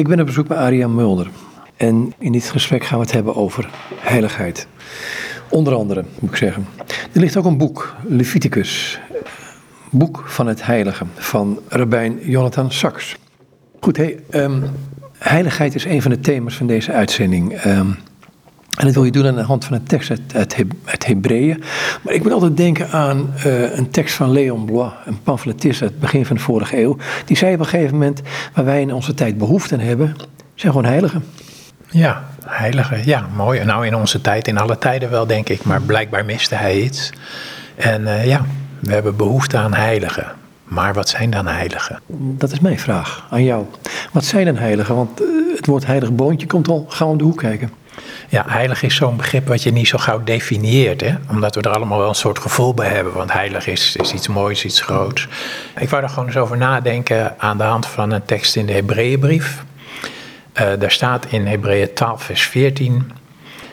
[0.00, 1.30] Ik ben op bezoek bij Aria Mulder.
[1.76, 4.66] En in dit gesprek gaan we het hebben over heiligheid.
[5.48, 6.66] Onder andere, moet ik zeggen.
[7.12, 9.00] Er ligt ook een boek, Leviticus.
[9.90, 13.16] Boek van het Heilige, van rabbijn Jonathan Sachs.
[13.80, 14.62] Goed, hey, um,
[15.18, 17.64] heiligheid is een van de thema's van deze uitzending.
[17.64, 17.96] Um,
[18.80, 20.54] en dat wil je doen aan de hand van een tekst uit,
[20.84, 21.62] uit, Hebreeën.
[22.02, 25.90] Maar ik moet altijd denken aan uh, een tekst van Leon Blois, een pamfletist uit
[25.90, 26.96] het begin van de vorige eeuw.
[27.24, 28.20] Die zei op een gegeven moment,
[28.54, 30.16] waar wij in onze tijd behoefte aan hebben,
[30.54, 31.24] zijn gewoon heiligen.
[31.90, 33.64] Ja, heiligen, ja, mooi.
[33.64, 35.64] Nou, in onze tijd, in alle tijden wel, denk ik.
[35.64, 37.12] Maar blijkbaar miste hij iets.
[37.76, 38.44] En uh, ja,
[38.78, 40.26] we hebben behoefte aan heiligen.
[40.64, 42.00] Maar wat zijn dan heiligen?
[42.16, 43.66] Dat is mijn vraag aan jou.
[44.12, 44.94] Wat zijn dan heiligen?
[44.94, 47.79] Want uh, het woord heilig boontje komt al gauw om de hoek kijken.
[48.28, 51.00] Ja, heilig is zo'n begrip wat je niet zo gauw definieert.
[51.00, 51.14] Hè?
[51.28, 53.12] Omdat we er allemaal wel een soort gevoel bij hebben.
[53.12, 55.28] Want heilig is, iets moois, iets groots.
[55.78, 58.72] Ik wou er gewoon eens over nadenken aan de hand van een tekst in de
[58.72, 59.64] Hebreeënbrief.
[60.54, 63.12] Uh, daar staat in Hebreeën 12, vers 14.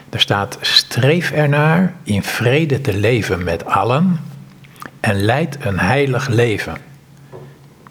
[0.10, 4.20] Daar staat: Streef ernaar in vrede te leven met allen
[5.00, 6.78] en leid een heilig leven.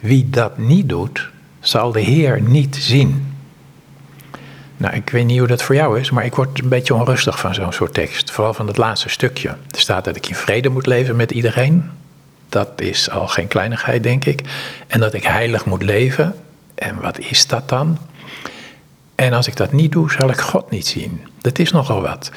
[0.00, 3.35] Wie dat niet doet, zal de Heer niet zien.
[4.76, 7.38] Nou, ik weet niet hoe dat voor jou is, maar ik word een beetje onrustig
[7.38, 8.30] van zo'n soort tekst.
[8.30, 9.48] Vooral van het laatste stukje.
[9.48, 11.90] Er staat dat ik in vrede moet leven met iedereen.
[12.48, 14.40] Dat is al geen kleinigheid, denk ik.
[14.86, 16.34] En dat ik heilig moet leven.
[16.74, 17.98] En wat is dat dan?
[19.14, 21.26] En als ik dat niet doe, zal ik God niet zien.
[21.40, 22.30] Dat is nogal wat.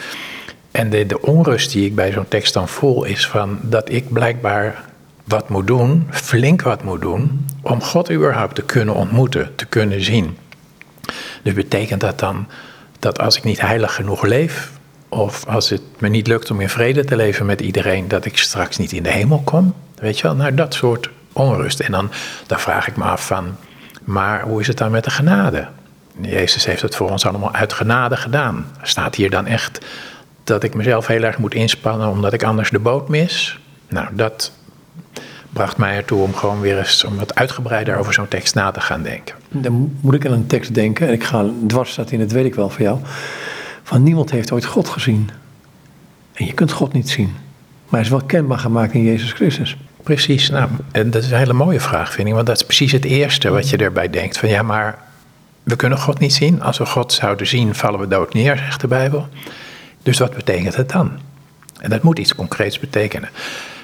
[0.71, 4.13] En de, de onrust die ik bij zo'n tekst dan voel, is van dat ik
[4.13, 4.83] blijkbaar
[5.23, 10.03] wat moet doen, flink wat moet doen, om God überhaupt te kunnen ontmoeten, te kunnen
[10.03, 10.37] zien.
[11.41, 12.47] Dus betekent dat dan
[12.99, 14.71] dat als ik niet heilig genoeg leef,
[15.09, 18.37] of als het me niet lukt om in vrede te leven met iedereen, dat ik
[18.37, 19.73] straks niet in de hemel kom?
[19.95, 21.79] Weet je wel, nou dat soort onrust.
[21.79, 22.11] En dan,
[22.47, 23.55] dan vraag ik me af van,
[24.03, 25.67] maar hoe is het dan met de genade?
[26.21, 28.65] Jezus heeft het voor ons allemaal uit genade gedaan.
[28.81, 29.85] Staat hier dan echt
[30.43, 33.59] dat ik mezelf heel erg moet inspannen omdat ik anders de boot mis?
[33.87, 34.51] Nou, dat
[35.53, 38.81] bracht mij ertoe om gewoon weer eens om wat uitgebreider over zo'n tekst na te
[38.81, 39.35] gaan denken.
[39.49, 42.45] Dan moet ik aan een tekst denken, en ik ga dwars staat in, het weet
[42.45, 42.99] ik wel van jou.
[43.83, 45.29] Van niemand heeft ooit God gezien.
[46.33, 47.33] En je kunt God niet zien.
[47.89, 49.77] Maar hij is wel kenbaar gemaakt in Jezus Christus.
[50.03, 52.33] Precies, nou, en dat is een hele mooie vraag, vind ik.
[52.33, 54.37] Want dat is precies het eerste wat je erbij denkt.
[54.37, 54.97] Van ja, maar
[55.63, 56.61] we kunnen God niet zien.
[56.61, 59.27] Als we God zouden zien, vallen we dood neer, zegt de Bijbel.
[60.03, 61.11] Dus wat betekent het dan?
[61.79, 63.29] En dat moet iets concreets betekenen.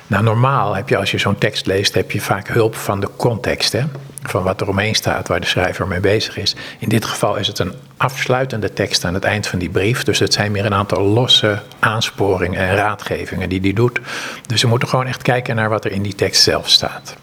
[0.07, 3.09] Nou, normaal heb je als je zo'n tekst leest, heb je vaak hulp van de
[3.17, 3.83] context, hè?
[4.29, 6.55] van wat er omheen staat, waar de schrijver mee bezig is.
[6.79, 10.19] In dit geval is het een afsluitende tekst aan het eind van die brief, dus
[10.19, 13.99] het zijn meer een aantal losse aansporingen en raadgevingen die hij doet.
[14.47, 17.15] Dus we moeten gewoon echt kijken naar wat er in die tekst zelf staat.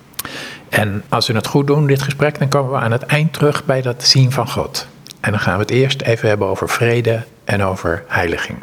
[0.69, 3.65] En als we het goed doen, dit gesprek, dan komen we aan het eind terug
[3.65, 4.87] bij dat zien van God.
[5.21, 8.59] En dan gaan we het eerst even hebben over vrede en over heiliging.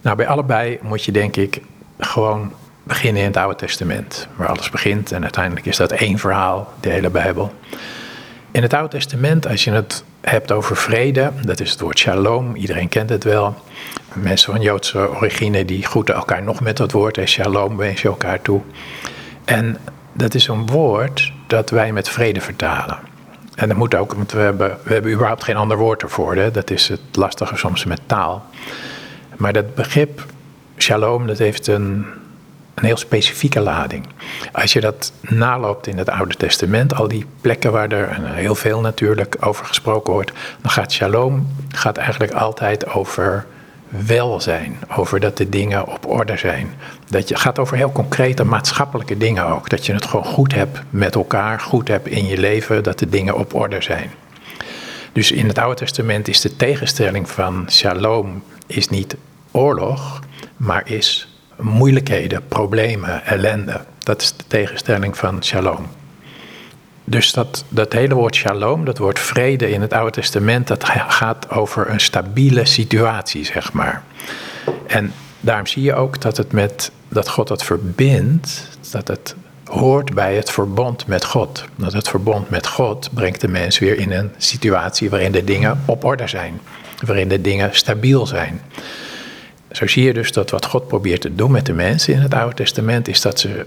[0.00, 1.60] Nou, bij allebei moet je denk ik
[1.98, 5.12] gewoon beginnen in het Oude Testament, waar alles begint.
[5.12, 7.52] En uiteindelijk is dat één verhaal, de hele Bijbel.
[8.50, 12.54] In het Oude Testament, als je het hebt over vrede, dat is het woord shalom,
[12.54, 13.54] iedereen kent het wel.
[14.12, 18.08] Mensen van Joodse origine die groeten elkaar nog met dat woord, en shalom wens je
[18.08, 18.60] elkaar toe.
[19.44, 19.78] En
[20.12, 22.98] dat is een woord dat wij met vrede vertalen.
[23.54, 26.34] En dat moet ook, want we hebben, we hebben überhaupt geen ander woord ervoor.
[26.36, 26.50] Hè?
[26.50, 28.44] Dat is het lastige soms met taal.
[29.36, 30.24] Maar dat begrip
[30.84, 32.06] shalom, dat heeft een,
[32.74, 34.06] een heel specifieke lading.
[34.52, 38.80] Als je dat naloopt in het Oude Testament, al die plekken waar er heel veel
[38.80, 43.46] natuurlijk over gesproken wordt, dan gaat shalom gaat eigenlijk altijd over
[43.88, 46.74] welzijn, over dat de dingen op orde zijn.
[47.08, 49.68] Dat je gaat over heel concrete maatschappelijke dingen ook.
[49.68, 53.08] Dat je het gewoon goed hebt met elkaar, goed hebt in je leven, dat de
[53.08, 54.10] dingen op orde zijn.
[55.12, 59.16] Dus in het Oude Testament is de tegenstelling van shalom is niet
[59.50, 60.20] oorlog,
[60.64, 63.80] maar is moeilijkheden, problemen, ellende.
[63.98, 65.86] Dat is de tegenstelling van shalom.
[67.04, 71.50] Dus dat, dat hele woord shalom, dat woord vrede in het Oude Testament, dat gaat
[71.50, 74.02] over een stabiele situatie, zeg maar.
[74.86, 79.34] En daarom zie je ook dat, het met, dat God dat verbindt, dat het
[79.64, 81.64] hoort bij het verbond met God.
[81.76, 85.82] Dat het verbond met God brengt de mens weer in een situatie waarin de dingen
[85.84, 86.60] op orde zijn,
[87.06, 88.60] waarin de dingen stabiel zijn.
[89.74, 92.34] Zo zie je dus dat wat God probeert te doen met de mensen in het
[92.34, 93.66] Oude Testament is dat ze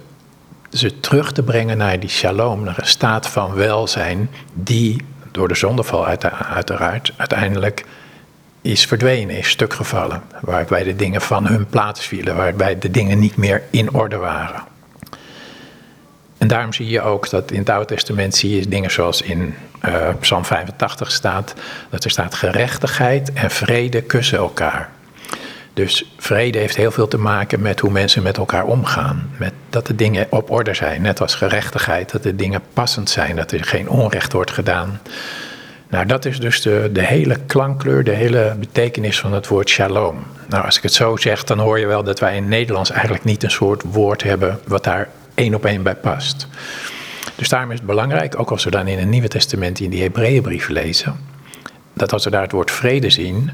[0.69, 5.01] ze terug te brengen naar die shalom, naar een staat van welzijn die
[5.31, 6.07] door de zondeval
[6.49, 7.85] uiteraard uiteindelijk
[8.61, 10.21] is verdwenen, is stukgevallen.
[10.41, 14.63] Waarbij de dingen van hun plaats vielen, waarbij de dingen niet meer in orde waren.
[16.37, 19.55] En daarom zie je ook dat in het Oude Testament zie je dingen zoals in
[19.85, 21.53] uh, Psalm 85 staat,
[21.89, 24.95] dat er staat gerechtigheid en vrede kussen elkaar.
[25.77, 29.29] Dus vrede heeft heel veel te maken met hoe mensen met elkaar omgaan.
[29.37, 33.35] Met dat de dingen op orde zijn, net als gerechtigheid, dat de dingen passend zijn,
[33.35, 35.01] dat er geen onrecht wordt gedaan.
[35.89, 40.23] Nou, dat is dus de, de hele klankkleur, de hele betekenis van het woord shalom.
[40.47, 43.23] Nou, als ik het zo zeg, dan hoor je wel dat wij in Nederlands eigenlijk
[43.23, 46.47] niet een soort woord hebben wat daar één op één bij past.
[47.35, 50.01] Dus daarom is het belangrijk, ook als we dan in het Nieuwe Testament in die
[50.01, 51.15] Hebreeënbrief lezen,
[51.93, 53.51] dat als we daar het woord vrede zien,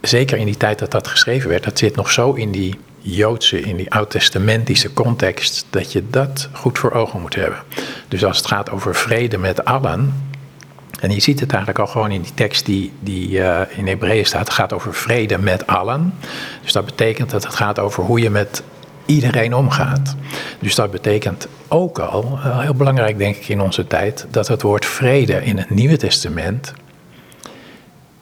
[0.00, 3.60] zeker in die tijd dat dat geschreven werd, dat zit nog zo in die Joodse,
[3.60, 7.58] in die oud-testamentische context, dat je dat goed voor ogen moet hebben.
[8.08, 10.26] Dus als het gaat over vrede met allen,
[11.00, 14.26] en je ziet het eigenlijk al gewoon in die tekst die, die uh, in Hebreeën
[14.26, 14.40] staat.
[14.40, 16.14] Het gaat over vrede met allen.
[16.62, 18.62] Dus dat betekent dat het gaat over hoe je met
[19.06, 20.14] iedereen omgaat.
[20.58, 24.62] Dus dat betekent ook al, uh, heel belangrijk denk ik in onze tijd, dat het
[24.62, 26.72] woord vrede in het Nieuwe Testament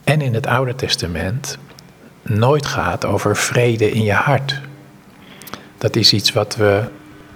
[0.04, 1.58] en in het Oude Testament
[2.28, 4.60] nooit gaat over vrede in je hart.
[5.78, 6.82] Dat is iets wat we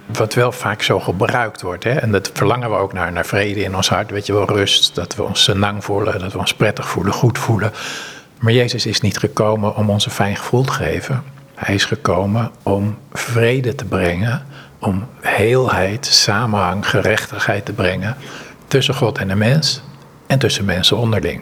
[0.05, 1.83] wat wel vaak zo gebruikt wordt.
[1.83, 1.91] Hè?
[1.91, 4.11] En dat verlangen we ook naar, naar vrede in ons hart.
[4.11, 7.37] Weet je wel, rust, dat we ons senang voelen, dat we ons prettig voelen, goed
[7.37, 7.71] voelen.
[8.39, 11.23] Maar Jezus is niet gekomen om ons een fijn gevoel te geven.
[11.55, 14.45] Hij is gekomen om vrede te brengen,
[14.79, 18.15] om heelheid, samenhang, gerechtigheid te brengen
[18.67, 19.81] tussen God en de mens
[20.27, 21.41] en tussen mensen onderling.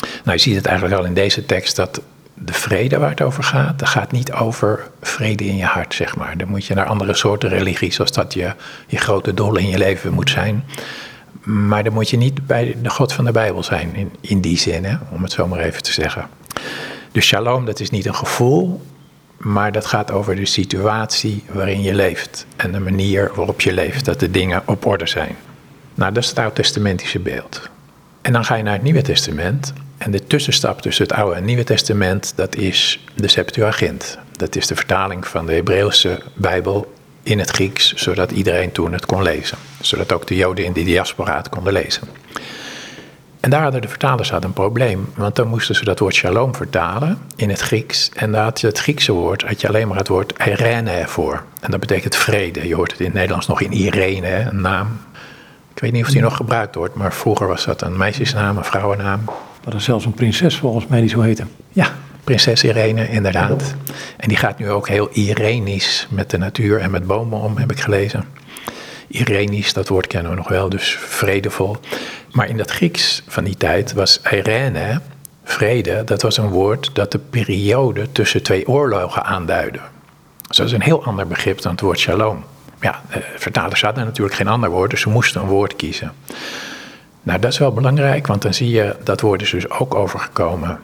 [0.00, 2.00] Nou, je ziet het eigenlijk al in deze tekst dat
[2.44, 6.16] de vrede waar het over gaat, dat gaat niet over vrede in je hart, zeg
[6.16, 6.36] maar.
[6.36, 8.54] Dan moet je naar andere soorten religies, zoals dat je,
[8.86, 10.64] je grote doel in je leven moet zijn.
[11.42, 14.58] Maar dan moet je niet bij de God van de Bijbel zijn, in, in die
[14.58, 16.28] zin, hè, om het zo maar even te zeggen.
[17.12, 18.82] Dus shalom, dat is niet een gevoel,
[19.36, 22.46] maar dat gaat over de situatie waarin je leeft.
[22.56, 25.36] En de manier waarop je leeft, dat de dingen op orde zijn.
[25.94, 27.70] Nou, dat is het oud-testamentische beeld.
[28.20, 29.72] En dan ga je naar het Nieuwe Testament.
[30.02, 34.18] En de tussenstap tussen het Oude en Nieuwe Testament, dat is de Septuagint.
[34.36, 39.06] Dat is de vertaling van de Hebreeuwse Bijbel in het Grieks, zodat iedereen toen het
[39.06, 39.58] kon lezen.
[39.80, 42.08] Zodat ook de Joden in de diaspora het konden lezen.
[43.40, 46.54] En daar hadden de vertalers hadden een probleem, want dan moesten ze dat woord shalom
[46.54, 48.10] vertalen in het Grieks.
[48.14, 51.44] En daar had je het Griekse woord, had je alleen maar het woord Irene voor.
[51.60, 52.68] En dat betekent vrede.
[52.68, 55.00] Je hoort het in het Nederlands nog in Irene, een naam.
[55.74, 58.64] Ik weet niet of die nog gebruikt wordt, maar vroeger was dat een meisjesnaam, een
[58.64, 59.20] vrouwennaam.
[59.64, 61.44] Er zelfs een prinses volgens mij die zo heette.
[61.68, 61.92] Ja,
[62.24, 63.74] prinses Irene, inderdaad.
[64.16, 67.70] En die gaat nu ook heel irenisch met de natuur en met bomen om, heb
[67.70, 68.24] ik gelezen.
[69.08, 71.76] Irenisch, dat woord kennen we nog wel, dus vredevol.
[72.30, 75.00] Maar in dat Grieks van die tijd was Irene,
[75.44, 79.80] vrede, dat was een woord dat de periode tussen twee oorlogen aanduidde.
[80.48, 82.44] Dus dat is een heel ander begrip dan het woord shalom.
[82.80, 86.12] Ja, de vertalers hadden natuurlijk geen ander woord, dus ze moesten een woord kiezen.
[87.22, 90.80] Nou, dat is wel belangrijk, want dan zie je dat woord is dus ook overgekomen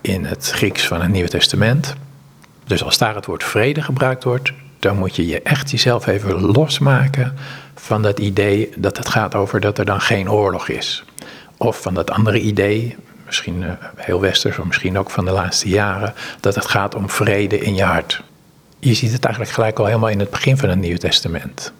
[0.00, 1.94] in het Grieks van het Nieuwe Testament.
[2.64, 6.40] Dus als daar het woord vrede gebruikt wordt, dan moet je je echt jezelf even
[6.40, 7.34] losmaken
[7.74, 11.04] van dat idee dat het gaat over dat er dan geen oorlog is.
[11.56, 12.96] Of van dat andere idee,
[13.26, 17.10] misschien uh, heel westers, of misschien ook van de laatste jaren, dat het gaat om
[17.10, 18.22] vrede in je hart.
[18.78, 21.72] Je ziet het eigenlijk gelijk al helemaal in het begin van het Nieuwe Testament.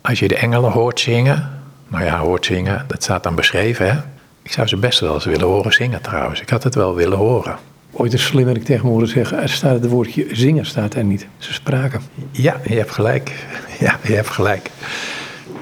[0.00, 1.61] Als je de engelen hoort zingen,
[1.92, 4.00] nou ja, hoort zingen, dat staat dan beschreven, hè?
[4.42, 6.40] Ik zou ze best wel eens willen horen zingen trouwens.
[6.40, 7.56] Ik had het wel willen horen.
[7.90, 11.04] Ooit is slim ik tegen me horen zeggen, er staat het woordje zingen staat er
[11.04, 11.26] niet.
[11.38, 12.00] Ze spraken.
[12.30, 13.32] Ja, je hebt gelijk.
[13.78, 14.70] Ja, je hebt gelijk.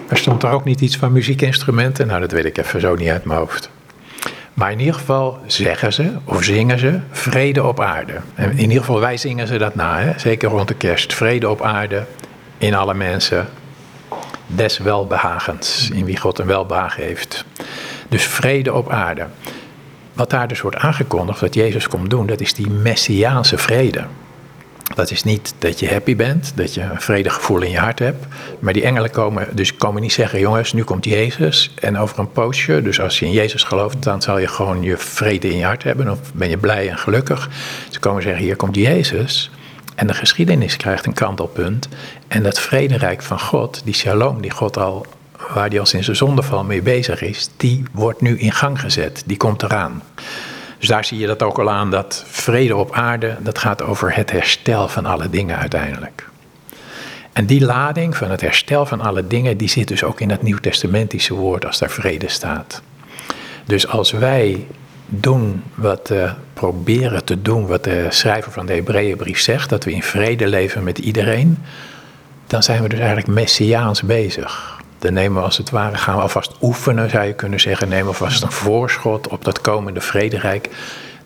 [0.08, 2.06] Er stond er ook niet iets van muziekinstrumenten.
[2.06, 3.70] Nou, dat weet ik even zo niet uit mijn hoofd.
[4.54, 8.12] Maar in ieder geval zeggen ze, of zingen ze, vrede op aarde.
[8.34, 10.18] En in ieder geval, wij zingen ze dat na, hè?
[10.18, 11.14] zeker rond de kerst.
[11.14, 12.04] Vrede op aarde,
[12.58, 13.48] in alle mensen,
[14.54, 17.44] des welbehagens, in wie God een welbehagen heeft.
[18.08, 19.26] Dus vrede op aarde.
[20.12, 24.04] Wat daar dus wordt aangekondigd, wat Jezus komt doen, dat is die messiaanse vrede.
[24.94, 28.26] Dat is niet dat je happy bent, dat je een vredegevoel in je hart hebt.
[28.58, 31.74] Maar die engelen komen, dus komen niet zeggen: jongens, nu komt Jezus.
[31.74, 34.96] En over een poosje, dus als je in Jezus gelooft, dan zal je gewoon je
[34.96, 36.10] vrede in je hart hebben.
[36.10, 37.48] Of ben je blij en gelukkig.
[37.90, 39.50] Ze komen zeggen: hier komt Jezus.
[40.00, 41.88] En de geschiedenis krijgt een kantelpunt.
[42.28, 45.06] En dat vrederijk van God, die shalom die God al,
[45.54, 49.22] waar hij al sinds de zondeval mee bezig is, die wordt nu in gang gezet.
[49.26, 50.02] Die komt eraan.
[50.78, 54.14] Dus daar zie je dat ook al aan, dat vrede op aarde, dat gaat over
[54.14, 56.28] het herstel van alle dingen uiteindelijk.
[57.32, 60.42] En die lading van het herstel van alle dingen, die zit dus ook in het
[60.42, 62.82] Nieuw-Testamentische woord als daar vrede staat.
[63.64, 64.66] Dus als wij
[65.10, 69.92] doen wat, uh, proberen te doen wat de schrijver van de Hebreeënbrief zegt, dat we
[69.92, 71.58] in vrede leven met iedereen,
[72.46, 74.78] dan zijn we dus eigenlijk messiaans bezig.
[74.98, 78.04] Dan nemen we als het ware, gaan we alvast oefenen, zou je kunnen zeggen, nemen
[78.04, 80.68] we alvast een voorschot op dat komende vrederijk.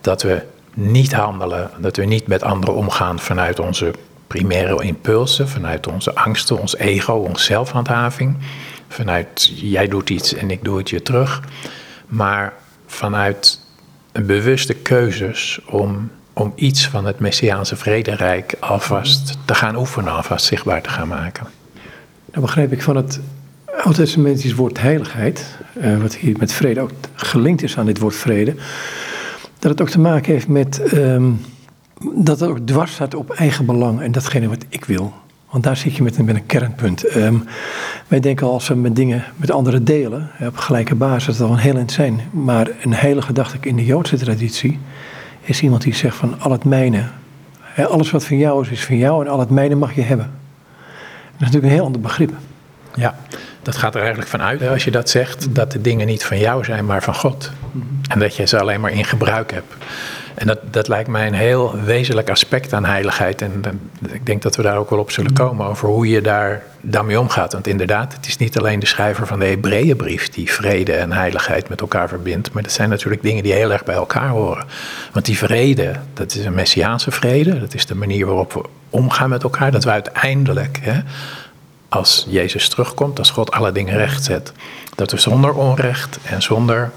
[0.01, 0.41] Dat we
[0.73, 3.93] niet handelen, dat we niet met anderen omgaan vanuit onze
[4.27, 8.37] primaire impulsen, vanuit onze angsten, ons ego, onze zelfhandhaving.
[8.87, 11.41] Vanuit jij doet iets en ik doe het je terug.
[12.07, 12.53] Maar
[12.87, 13.59] vanuit
[14.23, 20.81] bewuste keuzes om, om iets van het Messiaanse vrederijk alvast te gaan oefenen, alvast zichtbaar
[20.81, 21.47] te gaan maken.
[22.31, 23.19] Nou begrijp ik van het
[23.83, 28.55] Oud-testamentisch woord heiligheid, uh, wat hier met vrede ook gelinkt is aan dit woord vrede,
[29.59, 31.41] dat het ook te maken heeft met um,
[32.13, 35.13] dat het ook dwars staat op eigen belang en datgene wat ik wil.
[35.55, 37.15] Want daar zit je met een, met een kernpunt.
[37.15, 37.47] Um,
[38.07, 41.63] wij denken als we met dingen met anderen delen, op gelijke basis, dat wel een
[41.63, 42.21] heel eind zijn.
[42.31, 44.79] Maar een heilige, dacht ik, in de Joodse traditie,
[45.41, 47.03] is iemand die zegt van al het mijne.
[47.89, 50.25] alles wat van jou is, is van jou en al het mijne mag je hebben.
[50.25, 52.31] Dat is natuurlijk een heel ander begrip.
[52.95, 53.15] Ja,
[53.61, 56.63] dat gaat er eigenlijk vanuit als je dat zegt, dat de dingen niet van jou
[56.63, 57.51] zijn, maar van God.
[57.71, 57.85] Mhm.
[58.09, 59.73] En dat je ze alleen maar in gebruik hebt.
[60.35, 63.41] En dat, dat lijkt mij een heel wezenlijk aspect aan heiligheid.
[63.41, 63.63] En
[64.11, 67.19] ik denk dat we daar ook wel op zullen komen over hoe je daar daarmee
[67.19, 67.53] omgaat.
[67.53, 71.69] Want inderdaad, het is niet alleen de schrijver van de Hebreeënbrief die vrede en heiligheid
[71.69, 72.53] met elkaar verbindt.
[72.53, 74.65] Maar dat zijn natuurlijk dingen die heel erg bij elkaar horen.
[75.11, 77.59] Want die vrede, dat is een messiaanse vrede.
[77.59, 79.71] Dat is de manier waarop we omgaan met elkaar.
[79.71, 80.99] Dat we uiteindelijk, hè,
[81.89, 84.51] als Jezus terugkomt, als God alle dingen recht zet,
[84.95, 86.91] dat we zonder onrecht en zonder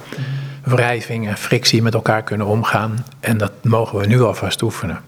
[0.68, 3.04] wrijving en frictie met elkaar kunnen omgaan.
[3.20, 5.00] En dat mogen we nu alvast oefenen.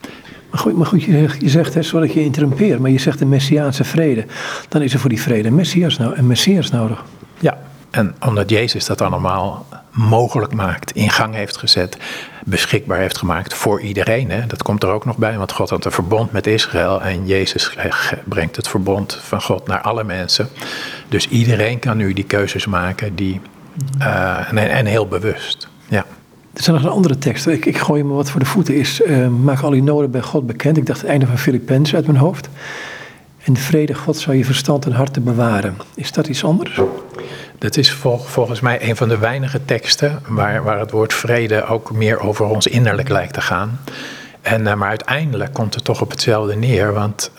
[0.51, 2.99] Maar goed, maar goed je zegt, je zegt hè, sorry dat je interrumpeert, maar je
[2.99, 4.25] zegt de Messiaanse vrede.
[4.69, 7.05] Dan is er voor die vrede een Messias, nou, een Messias nodig.
[7.39, 7.59] Ja,
[7.91, 11.97] en omdat Jezus dat allemaal mogelijk maakt, in gang heeft gezet,
[12.45, 14.31] beschikbaar heeft gemaakt voor iedereen.
[14.31, 14.47] Hè?
[14.47, 17.77] Dat komt er ook nog bij, want God had een verbond met Israël en Jezus
[18.25, 20.49] brengt het verbond van God naar alle mensen.
[21.09, 23.41] Dus iedereen kan nu die keuzes maken die
[23.99, 25.69] uh, en, en, heel bewust.
[25.89, 26.05] Ja.
[26.55, 27.47] Er zijn nog een andere tekst.
[27.47, 28.75] Ik, ik gooi me wat voor de voeten.
[28.75, 30.77] Is, uh, maak al die noden bij God bekend.
[30.77, 32.49] Ik dacht het einde van Filippenzen uit mijn hoofd.
[33.45, 35.77] En de vrede God zal je verstand en hart te bewaren.
[35.95, 36.81] Is dat iets anders?
[37.59, 37.93] Dat is
[38.25, 42.47] volgens mij een van de weinige teksten waar, waar het woord vrede ook meer over
[42.47, 43.81] ons innerlijk lijkt te gaan.
[44.41, 46.93] En, uh, maar uiteindelijk komt het toch op hetzelfde neer.
[46.93, 47.31] Want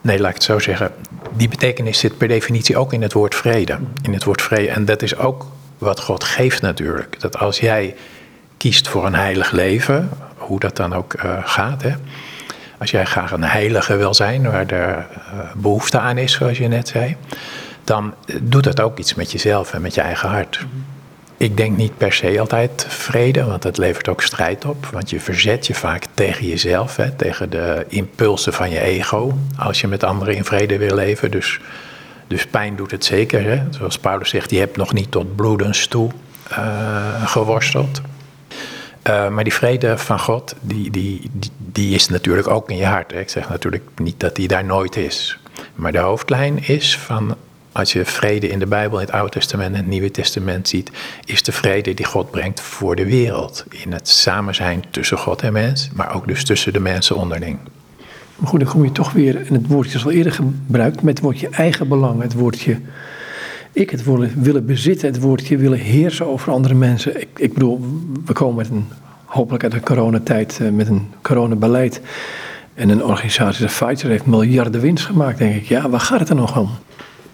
[0.00, 0.92] nee, laat ik het zo zeggen.
[1.32, 3.78] Die betekenis zit per definitie ook in het woord vrede.
[4.02, 4.68] In het woord vrede.
[4.68, 5.46] En dat is ook
[5.78, 7.20] wat God geeft natuurlijk.
[7.20, 7.94] Dat als jij
[8.56, 11.82] kiest voor een heilig leven, hoe dat dan ook uh, gaat.
[11.82, 11.94] Hè?
[12.78, 15.04] Als jij graag een heilige wil zijn, waar er uh,
[15.56, 17.16] behoefte aan is, zoals je net zei,
[17.84, 20.66] dan doet dat ook iets met jezelf en met je eigen hart.
[21.38, 24.86] Ik denk niet per se altijd vrede, want dat levert ook strijd op.
[24.86, 29.80] Want je verzet je vaak tegen jezelf, hè, tegen de impulsen van je ego, als
[29.80, 31.30] je met anderen in vrede wil leven.
[31.30, 31.60] Dus,
[32.26, 33.42] dus pijn doet het zeker.
[33.42, 33.62] Hè.
[33.70, 36.10] Zoals Paulus zegt, je hebt nog niet tot bloedens toe
[36.50, 38.00] uh, geworsteld.
[39.08, 42.86] Uh, maar die vrede van God, die, die, die, die, is natuurlijk ook in je
[42.86, 43.12] hart.
[43.12, 43.20] Hè.
[43.20, 45.38] Ik zeg natuurlijk niet dat die daar nooit is.
[45.74, 47.36] Maar de hoofdlijn is van
[47.72, 50.90] als je vrede in de Bijbel, in het Oude Testament en het Nieuwe Testament ziet,
[51.24, 53.64] is de vrede die God brengt voor de wereld.
[53.70, 57.58] In het samen zijn tussen God en mens, maar ook dus tussen de mensen onderling.
[58.36, 61.24] Maar goed, dan kom je toch weer in het woordje al eerder gebruikt, met het
[61.24, 62.80] woordje eigen belang, het woordje
[63.72, 67.20] ik, het willen, willen bezitten, het woordje willen heersen over andere mensen.
[67.20, 67.80] Ik, ik bedoel,
[68.24, 68.84] we komen met een,
[69.24, 72.00] hopelijk uit de coronatijd, eh, met een coronabeleid.
[72.74, 75.64] En een organisatie als Pfizer heeft miljarden winst gemaakt, denk ik.
[75.64, 76.70] Ja, waar gaat het er nog om?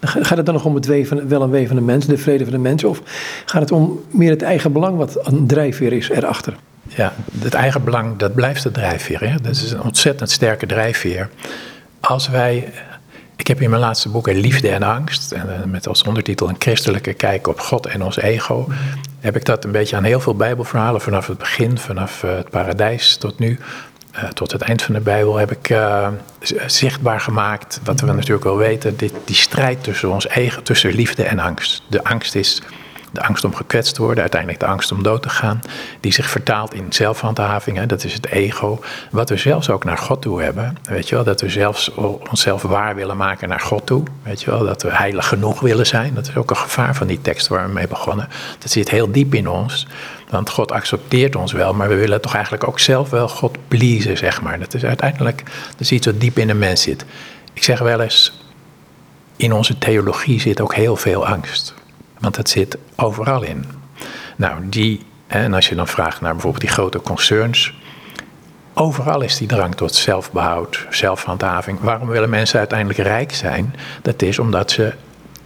[0.04, 0.86] Gaat het dan nog om het
[1.28, 2.84] wel en wee van de mens, de vrede van de mens?
[2.84, 3.02] Of
[3.44, 6.54] gaat het om meer het eigen belang wat een drijfveer is erachter?
[6.88, 9.20] Ja, het eigen belang, dat blijft de drijfveer.
[9.20, 9.34] Hè?
[9.42, 11.28] Dat is een ontzettend sterke drijfveer.
[12.00, 12.72] Als wij,
[13.36, 17.12] ik heb in mijn laatste boek Liefde en Angst, eh, met als ondertitel een christelijke
[17.12, 18.68] kijk op God en ons ego,
[19.20, 22.50] heb ik dat een beetje aan heel veel bijbelverhalen vanaf het begin, vanaf eh, het
[22.50, 23.58] paradijs tot nu,
[24.16, 26.08] uh, tot het eind van de Bijbel heb ik uh,
[26.66, 31.24] zichtbaar gemaakt, wat we natuurlijk wel weten, dit, die strijd tussen ons eigen, tussen liefde
[31.24, 31.82] en angst.
[31.88, 32.62] De angst is
[33.14, 35.60] de angst om gekwetst te worden, uiteindelijk de angst om dood te gaan,
[36.00, 38.80] die zich vertaalt in zelfhandhaving, dat is het ego.
[39.10, 41.94] Wat we zelfs ook naar God toe hebben, weet je wel, dat we zelfs
[42.30, 45.86] onszelf waar willen maken naar God toe, weet je wel, dat we heilig genoeg willen
[45.86, 46.14] zijn.
[46.14, 48.28] Dat is ook een gevaar van die tekst waar we mee begonnen.
[48.58, 49.86] Dat zit heel diep in ons.
[50.30, 54.16] Want God accepteert ons wel, maar we willen toch eigenlijk ook zelf wel God pleasen,
[54.16, 54.58] zeg maar.
[54.58, 57.04] Dat is uiteindelijk dat is iets wat diep in de mens zit.
[57.52, 58.40] Ik zeg wel eens,
[59.36, 61.74] in onze theologie zit ook heel veel angst.
[62.18, 63.64] Want dat zit overal in.
[64.36, 67.72] Nou, die, en als je dan vraagt naar bijvoorbeeld die grote concerns,
[68.76, 71.80] Overal is die drang tot zelfbehoud, zelfhandhaving.
[71.80, 73.74] Waarom willen mensen uiteindelijk rijk zijn?
[74.02, 74.92] Dat is omdat ze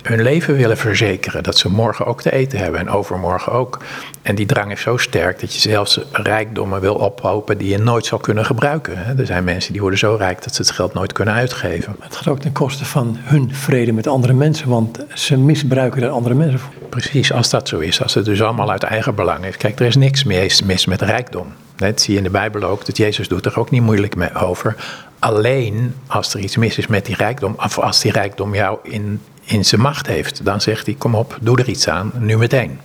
[0.08, 1.42] hun leven willen verzekeren.
[1.42, 3.78] Dat ze morgen ook te eten hebben en overmorgen ook.
[4.22, 8.06] En die drang is zo sterk dat je zelfs rijkdommen wil ophopen die je nooit
[8.06, 9.18] zal kunnen gebruiken.
[9.18, 11.96] Er zijn mensen die worden zo rijk dat ze het geld nooit kunnen uitgeven.
[12.00, 16.08] Het gaat ook ten koste van hun vrede met andere mensen, want ze misbruiken er
[16.08, 16.72] andere mensen voor.
[16.88, 18.02] Precies, als dat zo is.
[18.02, 19.56] Als het dus allemaal uit eigen belang is.
[19.56, 20.24] Kijk, er is niks
[20.62, 21.52] mis met rijkdom.
[21.76, 22.86] Dat zie je in de Bijbel ook.
[22.86, 24.76] Dat Jezus doet er ook niet moeilijk mee over.
[25.18, 29.20] Alleen als er iets mis is met die rijkdom, of als die rijkdom jou in,
[29.48, 32.80] in zijn macht heeft, dan zegt hij: Kom op, doe er iets aan, nu meteen.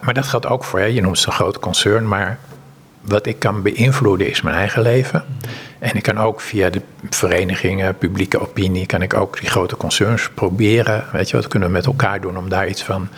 [0.00, 2.38] Maar dat geldt ook voor, je noemt het een groot concern, maar
[3.00, 5.24] wat ik kan beïnvloeden is mijn eigen leven.
[5.78, 10.30] En ik kan ook via de verenigingen, publieke opinie, kan ik ook die grote concerns
[10.34, 11.04] proberen.
[11.12, 13.08] Weet je, wat kunnen we met elkaar doen om daar iets van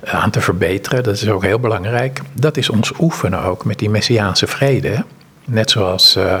[0.00, 1.02] eh, aan te verbeteren?
[1.02, 2.20] Dat is ook heel belangrijk.
[2.32, 5.04] Dat is ons oefenen ook met die messiaanse vrede.
[5.44, 6.38] Net zoals, uh,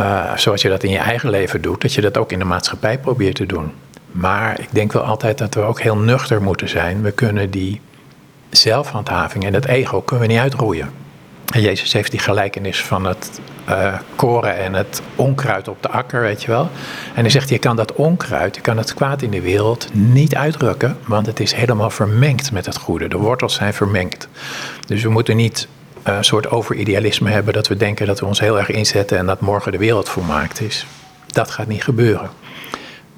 [0.00, 2.44] uh, zoals je dat in je eigen leven doet, dat je dat ook in de
[2.44, 3.72] maatschappij probeert te doen.
[4.12, 7.02] Maar ik denk wel altijd dat we ook heel nuchter moeten zijn.
[7.02, 7.80] We kunnen die
[8.50, 10.90] zelfhandhaving en het ego kunnen we niet uitroeien.
[11.52, 16.20] En Jezus heeft die gelijkenis van het uh, koren en het onkruid op de akker,
[16.20, 16.68] weet je wel.
[17.14, 20.34] En hij zegt, je kan dat onkruid, je kan het kwaad in de wereld niet
[20.34, 23.08] uitrukken, want het is helemaal vermengd met het goede.
[23.08, 24.28] De wortels zijn vermengd.
[24.86, 25.68] Dus we moeten niet
[26.08, 29.26] uh, een soort overidealisme hebben dat we denken dat we ons heel erg inzetten en
[29.26, 30.86] dat morgen de wereld volmaakt is.
[31.26, 32.30] Dat gaat niet gebeuren.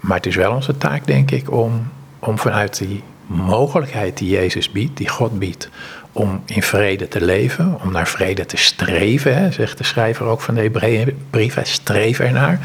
[0.02, 4.70] Maar het is wel onze taak, denk ik, om, om vanuit die mogelijkheid die Jezus
[4.70, 5.68] biedt, die God biedt,
[6.12, 10.40] om in vrede te leven, om naar vrede te streven, hè, zegt de schrijver ook
[10.40, 12.60] van de Hebreeënbrief, streef ernaar.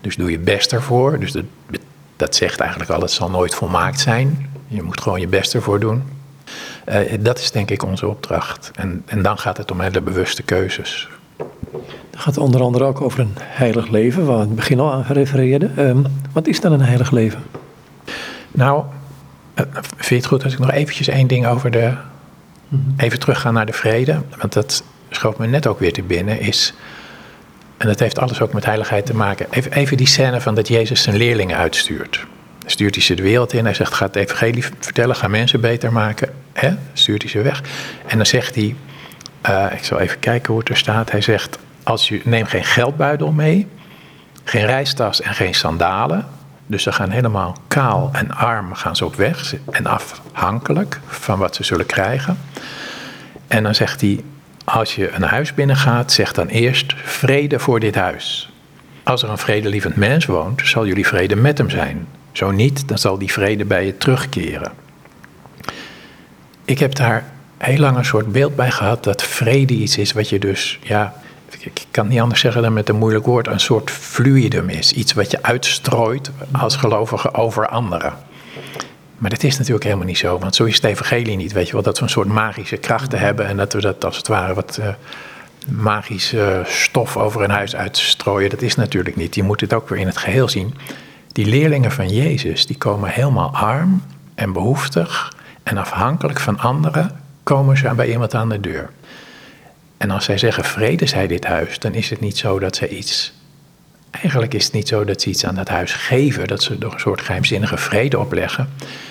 [0.00, 1.18] Dus doe je best ervoor.
[1.18, 1.36] Dus
[2.16, 4.50] dat, zegt eigenlijk al, het zal nooit volmaakt zijn.
[4.66, 6.02] Je moet gewoon je best ervoor doen.
[6.88, 8.70] Uh, dat is denk ik onze opdracht.
[8.74, 11.08] En, en dan gaat het om hele bewuste keuzes.
[12.10, 14.92] Het gaat onder andere ook over een heilig leven, waar we in het begin al
[14.92, 15.88] aan gerefereerden.
[15.88, 17.42] Um, wat is dan een heilig leven?
[18.50, 18.84] Nou,
[19.54, 21.92] uh, vind je het goed als ik nog eventjes één ding over de
[22.96, 26.74] Even teruggaan naar de vrede, want dat schoot me net ook weer te binnen, is,
[27.76, 30.68] en dat heeft alles ook met heiligheid te maken, even, even die scène van dat
[30.68, 32.26] Jezus zijn leerlingen uitstuurt.
[32.58, 35.60] Dan stuurt hij ze de wereld in, hij zegt, ga het evangelie vertellen, ga mensen
[35.60, 36.70] beter maken, hè?
[36.92, 37.62] stuurt hij ze weg.
[38.06, 38.76] En dan zegt hij,
[39.48, 42.64] uh, ik zal even kijken hoe het er staat, hij zegt, als je, neem geen
[42.64, 43.68] geldbuidel mee,
[44.44, 46.26] geen reistas en geen sandalen,
[46.66, 51.54] dus ze gaan helemaal kaal en arm gaan ze op weg en afhankelijk van wat
[51.54, 52.38] ze zullen krijgen.
[53.48, 54.24] En dan zegt hij,
[54.64, 58.52] als je een huis binnengaat, zeg dan eerst vrede voor dit huis.
[59.02, 62.06] Als er een vredelievend mens woont, zal jullie vrede met hem zijn.
[62.32, 64.72] Zo niet, dan zal die vrede bij je terugkeren.
[66.64, 67.24] Ik heb daar
[67.58, 71.14] heel lang een soort beeld bij gehad dat vrede iets is wat je dus, ja,
[71.58, 74.92] ik kan niet anders zeggen dan met een moeilijk woord, een soort fluidum is.
[74.92, 78.12] Iets wat je uitstrooit als gelovige over anderen.
[79.18, 81.52] Maar dat is natuurlijk helemaal niet zo, want zo is het evangelie niet.
[81.52, 84.16] Weet je wel, dat we een soort magische krachten hebben en dat we dat als
[84.16, 84.88] het ware wat uh,
[85.68, 88.50] magische stof over een huis uitstrooien.
[88.50, 89.34] Dat is natuurlijk niet.
[89.34, 90.74] Je moet het ook weer in het geheel zien.
[91.32, 94.02] Die leerlingen van Jezus, die komen helemaal arm
[94.34, 98.90] en behoeftig en afhankelijk van anderen, komen ze bij iemand aan de deur.
[100.02, 102.88] En als zij zeggen vrede zij dit huis, dan is het niet zo dat ze
[102.88, 103.32] iets.
[104.10, 106.92] Eigenlijk is het niet zo dat ze iets aan dat huis geven, dat ze er
[106.92, 108.68] een soort geheimzinnige vrede opleggen.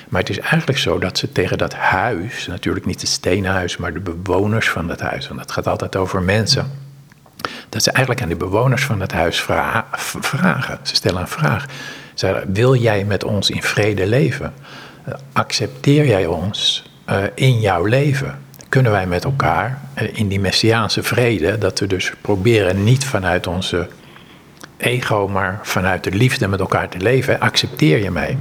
[0.10, 3.78] Maar het is eigenlijk zo dat ze tegen dat huis, natuurlijk niet het stenen huis,
[3.78, 6.72] maar de bewoners van dat huis, want het gaat altijd over mensen.
[7.70, 10.80] Dat ze eigenlijk aan de bewoners van het huis vragen.
[10.82, 11.66] Ze stellen een vraag.
[12.14, 14.54] Ze wil jij met ons in vrede leven?
[15.34, 18.40] accepteer jij ons uh, in jouw leven?
[18.72, 23.48] Kunnen wij met elkaar eh, in die messiaanse vrede, dat we dus proberen niet vanuit
[23.48, 23.88] onze
[24.78, 28.38] ego, maar vanuit de liefde met elkaar te leven, accepteer je mij.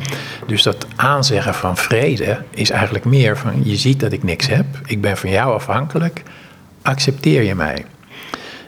[0.47, 4.67] Dus dat aanzeggen van vrede is eigenlijk meer van je ziet dat ik niks heb,
[4.87, 6.23] ik ben van jou afhankelijk,
[6.83, 7.85] accepteer je mij.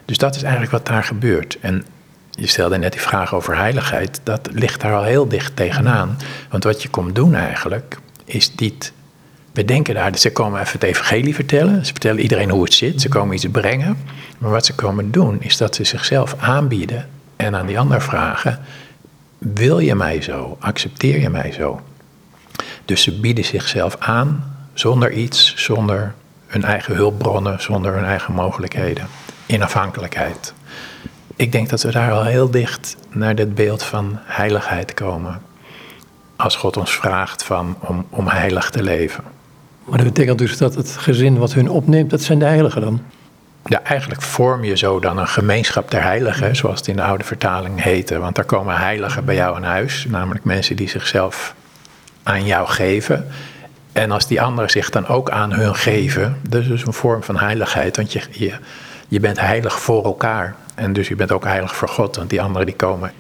[0.05, 1.59] Dus dat is eigenlijk wat daar gebeurt.
[1.61, 1.85] En
[2.31, 6.18] je stelde net die vraag over heiligheid, dat ligt daar al heel dicht tegenaan.
[6.51, 8.92] Want wat je komt doen eigenlijk, is niet
[9.52, 11.86] we denken daar, ze komen even het evangelie vertellen.
[11.86, 13.00] Ze vertellen iedereen hoe het zit.
[13.00, 13.96] Ze komen iets brengen.
[14.38, 18.60] Maar wat ze komen doen, is dat ze zichzelf aanbieden en aan die ander vragen:
[19.38, 20.56] Wil je mij zo?
[20.60, 21.80] Accepteer je mij zo?
[22.84, 26.14] Dus ze bieden zichzelf aan zonder iets, zonder
[26.46, 29.06] hun eigen hulpbronnen, zonder hun eigen mogelijkheden.
[29.46, 30.54] In afhankelijkheid.
[31.36, 35.42] Ik denk dat we daar al heel dicht naar dit beeld van heiligheid komen.
[36.36, 39.24] Als God ons vraagt van, om, om heilig te leven.
[39.85, 43.01] Maar dat betekent dus dat het gezin wat hun opneemt, dat zijn de heiligen dan?
[43.64, 47.25] ja, eigenlijk vorm je zo dan een gemeenschap der heiligen, zoals het in de oude
[47.25, 48.18] vertaling heette.
[48.18, 51.55] Want daar komen heiligen bij jou in huis, namelijk mensen die zichzelf
[52.23, 53.27] aan jou geven.
[53.92, 57.23] En als die anderen zich dan ook aan hun geven, dat is dus een vorm
[57.23, 57.97] van heiligheid.
[57.97, 58.55] Want je, je,
[59.09, 60.55] je bent heilig voor elkaar.
[60.75, 63.12] En dus je bent ook heilig voor God, want die anderen die komen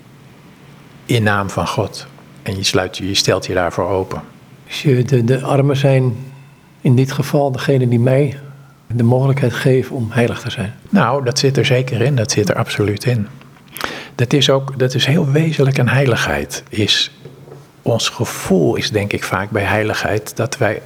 [1.04, 2.06] in naam van God.
[2.42, 4.22] En je, sluit, je stelt je daarvoor open.
[4.66, 6.31] Dus je, de, de armen zijn
[6.82, 8.38] in dit geval degene die mij
[8.86, 10.74] de mogelijkheid geven om heilig te zijn.
[10.88, 12.14] Nou, dat zit er zeker in.
[12.14, 13.26] Dat zit er absoluut in.
[14.14, 16.62] Dat is ook, dat is heel wezenlijk een heiligheid.
[16.68, 17.10] Is,
[17.82, 20.82] ons gevoel is denk ik vaak bij heiligheid dat wij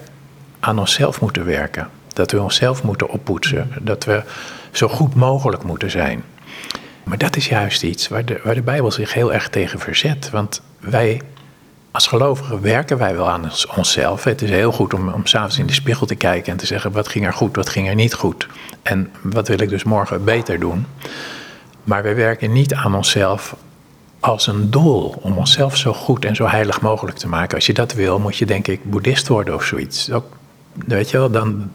[0.60, 1.88] aan onszelf moeten werken.
[2.12, 3.70] Dat we onszelf moeten oppoetsen.
[3.80, 4.22] Dat we
[4.70, 6.22] zo goed mogelijk moeten zijn.
[7.04, 10.30] Maar dat is juist iets waar de, waar de Bijbel zich heel erg tegen verzet.
[10.30, 11.20] Want wij
[11.96, 14.24] als gelovigen werken wij wel aan onszelf.
[14.24, 16.92] Het is heel goed om, om s'avonds in de spiegel te kijken en te zeggen:
[16.92, 18.46] wat ging er goed, wat ging er niet goed.
[18.82, 20.86] En wat wil ik dus morgen beter doen.
[21.84, 23.56] Maar wij werken niet aan onszelf
[24.20, 27.54] als een doel om onszelf zo goed en zo heilig mogelijk te maken.
[27.54, 30.10] Als je dat wil, moet je denk ik boeddhist worden of zoiets.
[30.86, 31.72] Weet je wel, dan,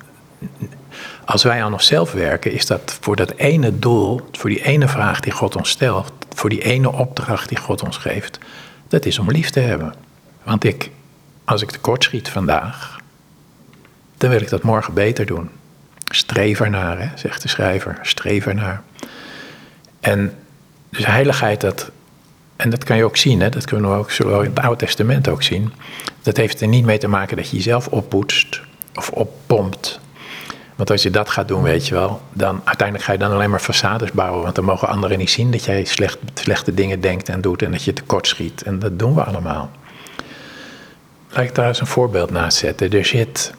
[1.26, 5.20] als wij aan onszelf werken, is dat voor dat ene doel, voor die ene vraag
[5.20, 8.40] die God ons stelt, voor die ene opdracht die God ons geeft,
[8.88, 10.10] dat is om lief te hebben.
[10.44, 10.90] Want ik,
[11.46, 13.00] als ik tekort schiet vandaag,
[14.18, 15.50] dan wil ik dat morgen beter doen.
[16.06, 18.00] Streef ernaar, hè, zegt de schrijver.
[18.02, 18.82] Streef ernaar.
[20.00, 20.34] En
[20.90, 21.92] dus heiligheid, dat,
[22.56, 25.28] en dat kan je ook zien, hè, dat kunnen we ook in het Oude Testament
[25.28, 25.74] ook zien.
[26.22, 28.62] Dat heeft er niet mee te maken dat je jezelf oppoetst
[28.96, 30.00] of oppompt.
[30.76, 33.50] Want als je dat gaat doen, weet je wel, dan uiteindelijk ga je dan alleen
[33.50, 34.44] maar façades bouwen.
[34.44, 37.72] Want dan mogen anderen niet zien dat jij slecht, slechte dingen denkt en doet en
[37.72, 38.62] dat je tekort schiet.
[38.64, 39.72] En dat doen we allemaal.
[41.34, 42.92] Laat ik daar eens een voorbeeld naast zetten.
[42.92, 43.54] Er zit,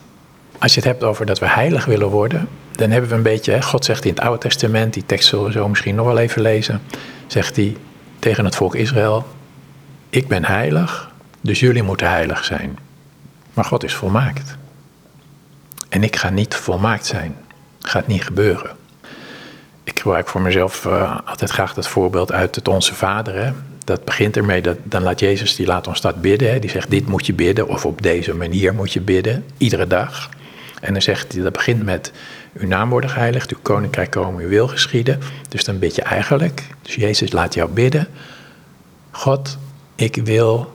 [0.57, 3.51] als je het hebt over dat we heilig willen worden, dan hebben we een beetje,
[3.51, 6.17] hè, God zegt in het Oude Testament, die tekst zullen we zo misschien nog wel
[6.17, 6.81] even lezen,
[7.27, 7.77] zegt hij
[8.19, 9.25] tegen het volk Israël,
[10.09, 12.77] ik ben heilig, dus jullie moeten heilig zijn.
[13.53, 14.55] Maar God is volmaakt.
[15.89, 17.35] En ik ga niet volmaakt zijn.
[17.79, 18.75] Gaat niet gebeuren.
[19.83, 23.35] Ik gebruik voor mezelf uh, altijd graag dat voorbeeld uit het Onze Vader.
[23.35, 23.51] Hè
[23.83, 26.51] dat begint ermee dat dan laat Jezus, die laat ons dat bidden.
[26.51, 26.59] Hè.
[26.59, 30.29] Die zegt, dit moet je bidden of op deze manier moet je bidden, iedere dag.
[30.81, 32.11] En dan zegt hij, dat begint met,
[32.53, 35.19] uw naam worden geheiligd, uw koninkrijk komen, uw wil geschieden.
[35.49, 38.07] Dus dan bid je eigenlijk, dus Jezus laat jou bidden,
[39.11, 39.57] God,
[39.95, 40.73] ik wil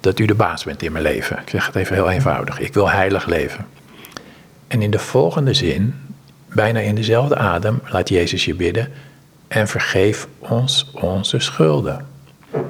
[0.00, 1.38] dat u de baas bent in mijn leven.
[1.38, 3.66] Ik zeg het even heel eenvoudig, ik wil heilig leven.
[4.66, 5.94] En in de volgende zin,
[6.46, 8.92] bijna in dezelfde adem, laat Jezus je bidden,
[9.48, 12.06] en vergeef ons onze schulden.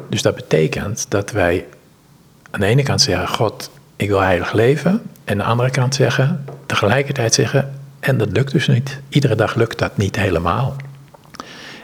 [0.08, 1.66] Dus dat betekent dat wij
[2.50, 5.02] aan de ene kant zeggen: God, ik wil heilig leven.
[5.24, 9.00] En aan de andere kant zeggen, tegelijkertijd zeggen: en dat lukt dus niet.
[9.08, 10.76] Iedere dag lukt dat niet helemaal.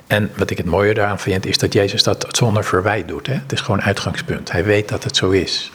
[0.07, 3.27] En wat ik het mooie daaraan vind, is dat Jezus dat zonder verwijt doet.
[3.27, 3.33] Hè?
[3.35, 4.53] Het is gewoon uitgangspunt.
[4.53, 5.71] Hij weet dat het zo is.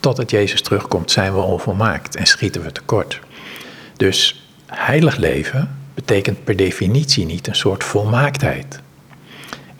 [0.00, 3.20] Totdat Jezus terugkomt, zijn we onvolmaakt en schieten we tekort.
[3.96, 8.80] Dus heilig leven betekent per definitie niet een soort volmaaktheid.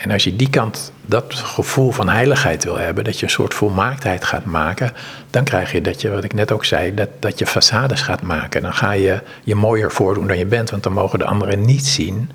[0.02, 3.54] En als je die kant, dat gevoel van heiligheid wil hebben, dat je een soort
[3.54, 4.92] volmaaktheid gaat maken,
[5.30, 8.22] dan krijg je dat je, wat ik net ook zei, dat, dat je façades gaat
[8.22, 8.62] maken.
[8.62, 11.86] Dan ga je je mooier voordoen dan je bent, want dan mogen de anderen niet
[11.86, 12.30] zien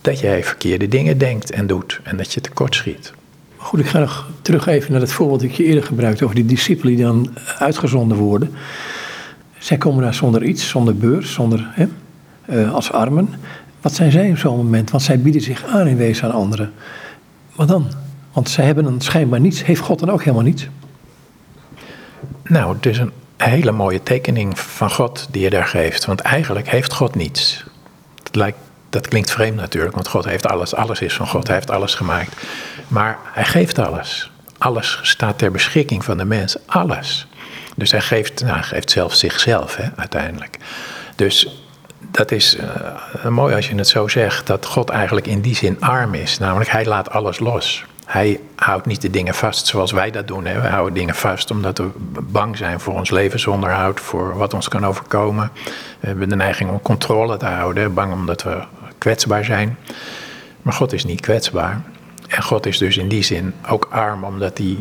[0.00, 3.12] dat jij verkeerde dingen denkt en doet en dat je tekort schiet.
[3.56, 6.36] Goed, ik ga nog terug even naar het voorbeeld dat ik je eerder gebruikte over
[6.36, 8.50] die discipelen die dan uitgezonden worden.
[9.58, 11.86] Zij komen daar zonder iets, zonder beurs, zonder, hè,
[12.50, 13.34] uh, als armen.
[13.80, 14.90] Wat zijn zij op zo'n moment?
[14.90, 16.72] Want zij bieden zich aan in wezen aan anderen.
[17.54, 17.90] Wat dan?
[18.32, 19.64] Want zij hebben dan schijnbaar niets.
[19.64, 20.68] Heeft God dan ook helemaal niets?
[22.42, 26.04] Nou, het is een hele mooie tekening van God die je daar geeft.
[26.04, 27.64] Want eigenlijk heeft God niets.
[28.22, 28.58] Dat, lijkt,
[28.90, 30.74] dat klinkt vreemd natuurlijk, want God heeft alles.
[30.74, 32.42] Alles is van God, hij heeft alles gemaakt.
[32.88, 34.30] Maar hij geeft alles.
[34.58, 36.56] Alles staat ter beschikking van de mens.
[36.66, 37.26] Alles.
[37.76, 40.58] Dus hij geeft, nou, geeft zelfs zichzelf hè, uiteindelijk.
[41.16, 41.62] Dus
[42.10, 45.80] dat is uh, mooi als je het zo zegt, dat God eigenlijk in die zin
[45.80, 46.38] arm is.
[46.38, 47.84] Namelijk, hij laat alles los.
[48.06, 50.46] Hij houdt niet de dingen vast zoals wij dat doen.
[50.46, 50.60] Hè.
[50.60, 51.90] We houden dingen vast omdat we
[52.22, 55.50] bang zijn voor ons levensonderhoud, voor wat ons kan overkomen.
[56.00, 58.62] We hebben de neiging om controle te houden, bang omdat we
[58.98, 59.78] kwetsbaar zijn.
[60.62, 61.82] Maar God is niet kwetsbaar.
[62.28, 64.76] En God is dus in die zin ook arm omdat hij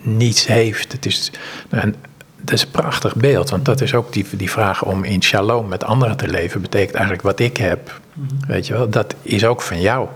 [0.00, 0.92] niets heeft.
[0.92, 1.32] Het is,
[2.50, 5.68] dat is een prachtig beeld, want dat is ook die, die vraag om in shalom
[5.68, 8.46] met anderen te leven, betekent eigenlijk wat ik heb, mhm.
[8.46, 10.08] weet je wel, dat is ook van jou.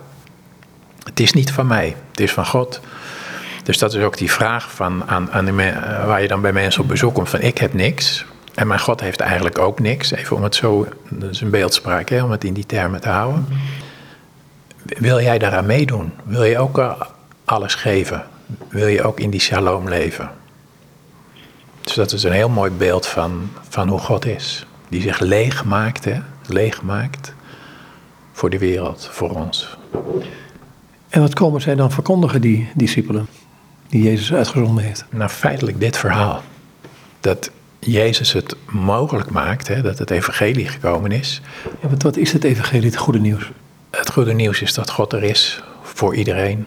[1.05, 2.81] Het is niet van mij, het is van God.
[3.63, 5.53] Dus dat is ook die vraag van aan, aan de,
[6.07, 8.25] waar je dan bij mensen op bezoek komt van ik heb niks.
[8.55, 10.11] En mijn God heeft eigenlijk ook niks.
[10.11, 13.09] Even om het zo, dat is een beeldspraak, hè, om het in die termen te
[13.09, 13.47] houden.
[14.83, 16.13] Wil jij daaraan meedoen?
[16.25, 17.01] Wil je ook eh,
[17.45, 18.25] alles geven?
[18.69, 20.31] Wil je ook in die shalom leven?
[21.85, 24.67] Dus dat is een heel mooi beeld van, van hoe God is.
[24.89, 26.21] Die zich leeg maakt, hè?
[26.47, 27.35] leeg maakt
[28.33, 29.77] voor de wereld, voor ons.
[31.09, 33.27] En wat komen zij dan verkondigen, die discipelen,
[33.89, 35.05] die Jezus uitgezonden heeft?
[35.11, 36.43] Nou, feitelijk dit verhaal.
[37.21, 41.41] Dat Jezus het mogelijk maakt, hè, dat het evangelie gekomen is.
[41.83, 43.51] Ja, wat, wat is het evangelie, het goede nieuws?
[43.91, 46.67] Het goede nieuws is dat God er is voor iedereen.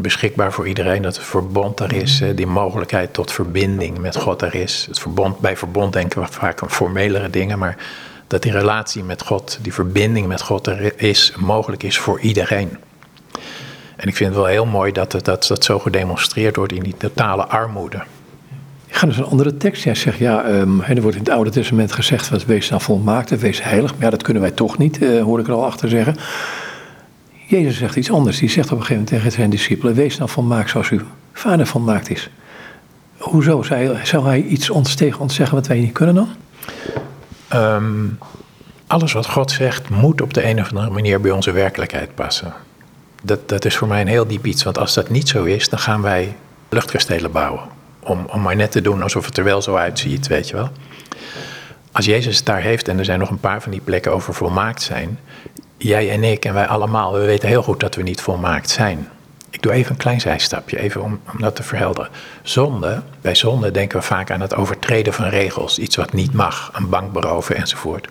[0.00, 4.54] Beschikbaar voor iedereen, dat het verbond er is, die mogelijkheid tot verbinding met God er
[4.54, 4.84] is.
[4.88, 7.76] Het verbond, bij verbond denken we vaak aan formelere dingen, maar
[8.26, 12.78] dat die relatie met God, die verbinding met God er is, mogelijk is voor iedereen.
[13.96, 16.82] En ik vind het wel heel mooi dat het, dat, dat zo gedemonstreerd wordt in
[16.82, 18.02] die totale armoede.
[18.86, 19.84] Ik ga dus een andere tekst.
[19.84, 23.38] Jij zegt, ja, um, er wordt in het Oude Testament gezegd, wees dan volmaakt en
[23.38, 23.92] wees heilig.
[23.92, 26.16] Maar ja, dat kunnen wij toch niet, uh, hoor ik er al achter zeggen.
[27.46, 28.38] Jezus zegt iets anders.
[28.38, 31.00] Die zegt op een gegeven moment tegen zijn discipelen, wees dan volmaakt zoals uw
[31.32, 32.30] vader volmaakt is.
[33.18, 33.62] Hoezo?
[34.02, 36.28] Zou hij iets ons tegen ons zeggen wat wij niet kunnen dan?
[37.54, 38.18] Um,
[38.86, 42.52] alles wat God zegt moet op de een of andere manier bij onze werkelijkheid passen.
[43.22, 45.68] Dat, dat is voor mij een heel diep iets, want als dat niet zo is,
[45.68, 46.36] dan gaan wij
[46.68, 47.62] luchtkastelen bouwen.
[48.00, 50.70] Om, om maar net te doen alsof het er wel zo uitziet, weet je wel.
[51.92, 54.34] Als Jezus het daar heeft, en er zijn nog een paar van die plekken over
[54.34, 55.18] volmaakt zijn.
[55.84, 59.08] Jij en ik en wij allemaal, we weten heel goed dat we niet volmaakt zijn.
[59.50, 62.10] Ik doe even een klein zijstapje, even om, dat te verhelderen.
[62.42, 65.78] Zonde, bij zonde denken we vaak aan het overtreden van regels.
[65.78, 68.08] Iets wat niet mag, een bank beroven enzovoort.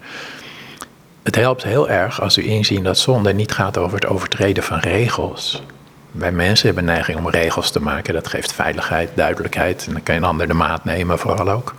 [1.23, 4.79] Het helpt heel erg als we inzien dat zonde niet gaat over het overtreden van
[4.79, 5.63] regels.
[6.11, 8.13] Wij mensen hebben neiging om regels te maken.
[8.13, 9.85] Dat geeft veiligheid, duidelijkheid.
[9.87, 11.73] En dan kan je een ander de maat nemen, vooral ook.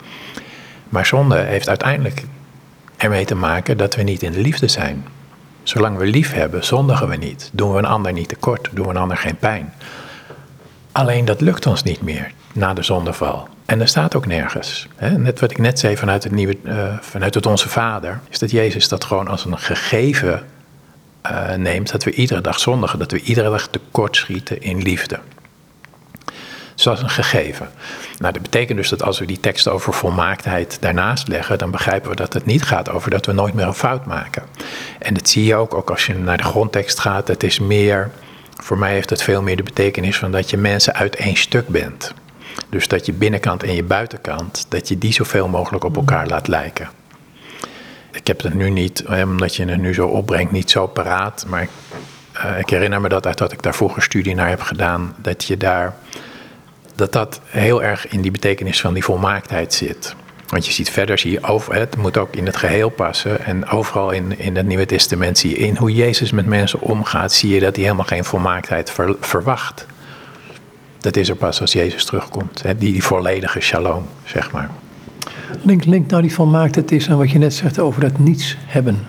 [0.89, 2.23] Maar zonde heeft uiteindelijk
[2.97, 5.05] ermee te maken dat we niet in de liefde zijn.
[5.65, 7.51] Zolang we lief hebben, zondigen we niet.
[7.53, 9.73] Doen we een ander niet tekort, doen we een ander geen pijn.
[10.93, 13.49] Alleen dat lukt ons niet meer na de zondeval.
[13.67, 14.89] En er staat ook nergens.
[15.17, 18.51] Net wat ik net zei vanuit het, nieuwe, uh, vanuit het Onze Vader, is dat
[18.51, 20.43] Jezus dat gewoon als een gegeven
[21.27, 21.93] uh, neemt.
[21.93, 25.19] Dat we iedere dag zondigen, dat we iedere dag tekortschieten in liefde.
[26.75, 27.69] Dus dat een gegeven.
[28.19, 32.11] Nou, dat betekent dus dat als we die tekst over volmaaktheid daarnaast leggen, dan begrijpen
[32.11, 34.43] we dat het niet gaat over dat we nooit meer een fout maken.
[34.99, 37.29] En dat zie je ook, ook als je naar de grondtekst gaat.
[37.29, 38.11] Het is meer,
[38.63, 41.69] voor mij heeft het veel meer de betekenis van dat je mensen uit één stuk
[41.69, 42.15] bent.
[42.69, 46.49] Dus dat je binnenkant en je buitenkant, dat je die zoveel mogelijk op elkaar laat
[46.49, 46.89] lijken.
[48.13, 51.45] Ik heb het nu niet, omdat je het nu zo opbrengt, niet zo paraat.
[51.49, 51.69] Maar
[52.37, 55.15] uh, ik herinner me dat uit dat ik daar vroeger studie naar heb gedaan.
[55.19, 55.95] Dat je daar,
[56.95, 60.15] dat dat heel erg in die betekenis van die volmaaktheid zit.
[60.47, 63.45] Want je ziet verder, zie je over, het moet ook in het geheel passen.
[63.45, 67.33] En overal in, in het Nieuwe Testament zie je in hoe Jezus met mensen omgaat,
[67.33, 69.87] zie je dat hij helemaal geen volmaaktheid ver, verwacht.
[70.99, 72.63] Dat is er pas als Jezus terugkomt.
[72.63, 72.79] Hè?
[72.79, 74.71] Die, volledige shalom, zeg maar.
[75.63, 79.07] Link, link nou die volmaaktheid is aan wat je net zegt over dat niets hebben.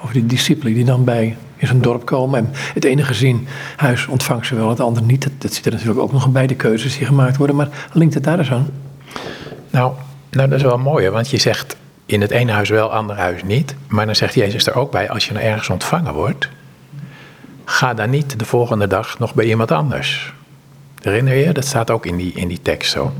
[0.00, 2.38] Over die discipelen die dan bij in zo'n dorp komen.
[2.38, 5.22] En het ene gezin, huis ontvangt ze wel, het andere niet.
[5.22, 7.56] Dat, dat zit er natuurlijk ook nog bij de keuzes die gemaakt worden.
[7.56, 8.68] Maar linkt het daar eens aan?
[9.70, 9.92] Nou,
[10.30, 13.42] nou, dat is wel mooi, want je zegt in het ene huis wel, ander huis
[13.42, 13.74] niet.
[13.88, 16.48] Maar dan zegt Jezus er ook bij, als je nou ergens ontvangen wordt,
[17.64, 20.32] ga dan niet de volgende dag nog bij iemand anders.
[21.02, 21.52] Herinner je?
[21.52, 23.12] Dat staat ook in die, in die tekst zo.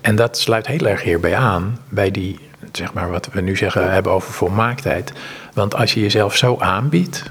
[0.00, 2.38] En dat sluit heel erg hierbij aan, bij die,
[2.72, 5.12] zeg maar wat we nu zeggen hebben over volmaaktheid.
[5.54, 7.30] Want als je jezelf zo aanbiedt,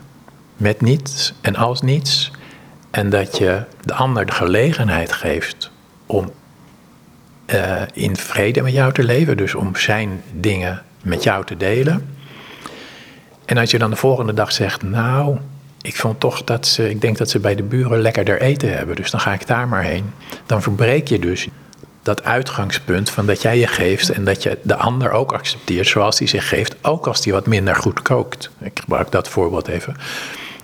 [0.59, 2.31] met niets en als niets,
[2.91, 5.71] en dat je de ander de gelegenheid geeft
[6.05, 6.31] om
[7.45, 12.15] uh, in vrede met jou te leven, dus om zijn dingen met jou te delen.
[13.45, 15.37] En als je dan de volgende dag zegt, nou,
[15.81, 18.95] ik vond toch dat ze, ik denk dat ze bij de buren lekkerder eten hebben,
[18.95, 20.13] dus dan ga ik daar maar heen.
[20.45, 21.47] Dan verbreek je dus
[22.03, 26.19] dat uitgangspunt van dat jij je geeft en dat je de ander ook accepteert zoals
[26.19, 28.49] hij zich geeft, ook als hij wat minder goed kookt.
[28.61, 29.95] Ik gebruik dat voorbeeld even.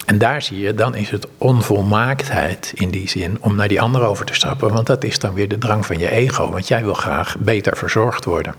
[0.05, 4.01] En daar zie je, dan is het onvolmaaktheid in die zin om naar die ander
[4.01, 6.83] over te stappen, want dat is dan weer de drang van je ego, want jij
[6.83, 8.55] wil graag beter verzorgd worden.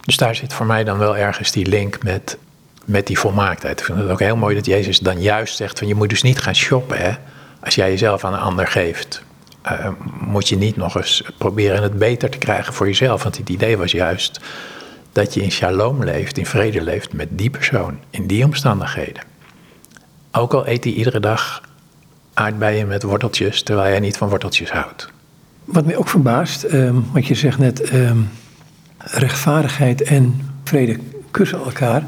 [0.00, 2.38] Dus daar zit voor mij dan wel ergens die link met,
[2.84, 3.78] met die volmaaktheid.
[3.80, 6.22] Ik vind het ook heel mooi dat Jezus dan juist zegt van je moet dus
[6.22, 7.12] niet gaan shoppen hè,
[7.60, 9.22] als jij jezelf aan een ander geeft.
[9.66, 9.88] Uh,
[10.20, 13.22] moet je niet nog eens proberen het beter te krijgen voor jezelf.
[13.22, 14.40] Want het idee was juist
[15.12, 19.31] dat je in shalom leeft, in vrede leeft met die persoon, in die omstandigheden.
[20.32, 21.62] Ook al eet hij iedere dag
[22.34, 25.08] aardbeien met worteltjes, terwijl hij niet van worteltjes houdt.
[25.64, 28.28] Wat mij ook verbaast, um, want je zegt net, um,
[28.98, 30.98] rechtvaardigheid en vrede
[31.30, 32.04] kussen elkaar.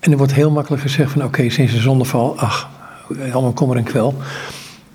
[0.00, 2.68] En er wordt heel makkelijk gezegd van oké, sinds de zondeval, ach,
[3.32, 4.14] allemaal kommer en kwel.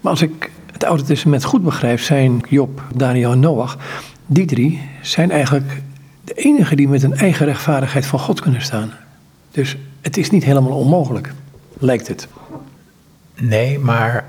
[0.01, 3.77] Maar als ik het Oude Testament goed begrijp, zijn Job, Daniel en Noach,
[4.25, 5.81] die drie zijn eigenlijk
[6.23, 8.91] de enigen die met een eigen rechtvaardigheid van God kunnen staan.
[9.51, 11.33] Dus het is niet helemaal onmogelijk,
[11.77, 12.27] lijkt het.
[13.35, 14.25] Nee, maar.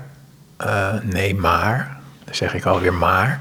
[0.65, 1.97] Uh, nee, maar.
[2.31, 3.39] Zeg ik alweer maar.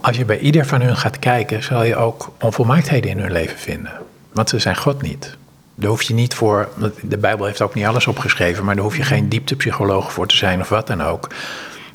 [0.00, 3.58] Als je bij ieder van hun gaat kijken, zal je ook onvolmaaktheden in hun leven
[3.58, 3.92] vinden.
[4.32, 5.36] Want ze zijn God niet.
[5.74, 6.68] Daar hoef je niet voor,
[7.02, 10.36] de Bijbel heeft ook niet alles opgeschreven, maar daar hoef je geen dieptepsycholoog voor te
[10.36, 11.28] zijn of wat dan ook.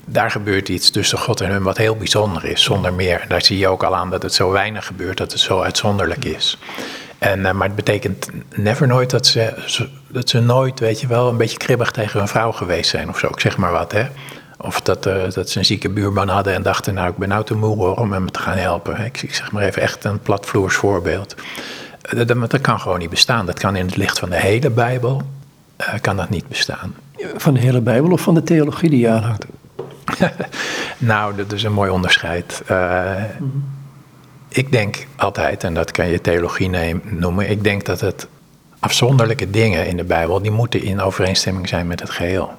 [0.06, 3.24] Daar gebeurt iets tussen God en hun wat heel bijzonder is, zonder meer.
[3.28, 6.24] Daar zie je ook al aan dat het zo weinig gebeurt, dat het zo uitzonderlijk
[6.24, 6.58] is.
[7.24, 9.52] En, eh, maar het betekent never nooit dat ze,
[10.08, 13.18] dat ze nooit, weet je wel, een beetje kribbig tegen hun vrouw geweest zijn of
[13.18, 13.26] zo.
[13.26, 14.06] Ik zeg maar wat, hè.
[14.58, 17.44] Of dat, uh, dat ze een zieke buurman hadden en dachten, nou, ik ben nou
[17.44, 19.04] te moe hoor, om hem te gaan helpen.
[19.04, 21.34] Ik, ik zeg maar even echt een platvloers voorbeeld.
[22.00, 23.46] Dat, dat, kan gewoon niet bestaan.
[23.46, 25.22] Dat kan in het licht van de hele Bijbel,
[25.80, 26.94] uh, kan dat niet bestaan.
[27.36, 29.46] Van de hele Bijbel of van de theologie die je aanhangt?
[30.98, 32.62] nou, dat is een mooi onderscheid.
[32.70, 33.12] Uh,
[34.54, 38.26] Ik denk altijd, en dat kan je theologie noemen, ik denk dat het
[38.78, 42.52] afzonderlijke dingen in de Bijbel, die moeten in overeenstemming zijn met het geheel.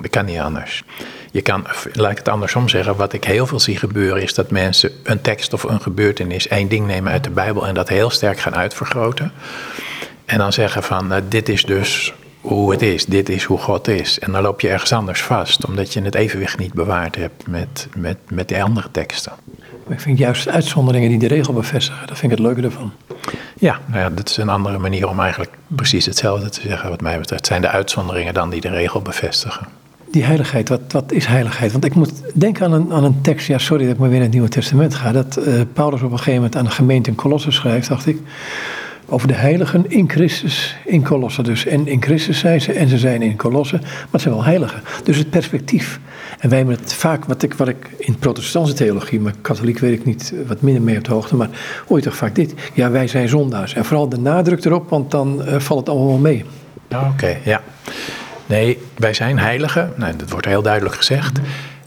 [0.00, 0.84] Dat kan niet anders.
[1.30, 4.50] Je kan, laat ik het andersom zeggen, wat ik heel veel zie gebeuren is dat
[4.50, 8.10] mensen een tekst of een gebeurtenis, één ding nemen uit de Bijbel en dat heel
[8.10, 9.32] sterk gaan uitvergroten.
[10.24, 13.88] En dan zeggen van, nou, dit is dus hoe het is, dit is hoe God
[13.88, 14.18] is.
[14.18, 17.88] En dan loop je ergens anders vast, omdat je het evenwicht niet bewaard hebt met,
[17.96, 19.32] met, met die andere teksten.
[19.88, 22.92] Ik vind juist uitzonderingen die de regel bevestigen, dat vind ik het leuke ervan.
[23.58, 27.00] Ja, nou ja, dat is een andere manier om eigenlijk precies hetzelfde te zeggen wat
[27.00, 27.40] mij betreft.
[27.40, 29.66] Het zijn de uitzonderingen dan die de regel bevestigen
[30.12, 31.72] die heiligheid, wat, wat is heiligheid?
[31.72, 34.16] Want ik moet denken aan een, aan een tekst, ja sorry dat ik maar weer
[34.16, 37.10] in het Nieuwe Testament ga, dat uh, Paulus op een gegeven moment aan de gemeente
[37.10, 38.18] in Colosse schrijft, dacht ik,
[39.12, 41.66] over de heiligen in Christus, in Colosse dus.
[41.66, 44.82] En in Christus zijn ze en ze zijn in Colosse, maar het zijn wel heiligen.
[45.04, 46.00] Dus het perspectief.
[46.38, 49.98] En wij hebben het vaak, wat ik, wat ik in protestantse theologie, maar katholiek weet
[49.98, 51.48] ik niet, wat minder mee op de hoogte, maar
[51.88, 53.74] je toch vaak dit, ja wij zijn zondaars.
[53.74, 56.44] En vooral de nadruk erop, want dan uh, valt het allemaal mee.
[56.90, 57.60] Oké, ja.
[58.46, 59.92] Nee, wij zijn heiligen.
[59.96, 61.38] Nou, dat wordt heel duidelijk gezegd.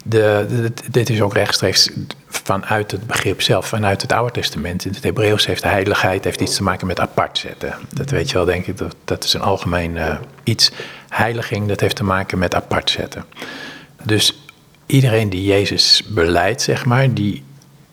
[0.08, 1.90] De, dit is ook rechtstreeks
[2.28, 4.86] vanuit het begrip zelf, vanuit het Oude Testament.
[4.86, 7.74] In het Hebreeuws heeft de heiligheid heeft iets te maken met apart zetten.
[7.94, 8.78] Dat weet je wel, denk ik.
[8.78, 10.72] Dat, dat is een algemeen uh, iets.
[11.10, 13.26] Heiliging, dat heeft te maken met apart zetten.
[14.04, 14.40] Dus
[14.86, 17.44] iedereen die Jezus beleidt, zeg maar, die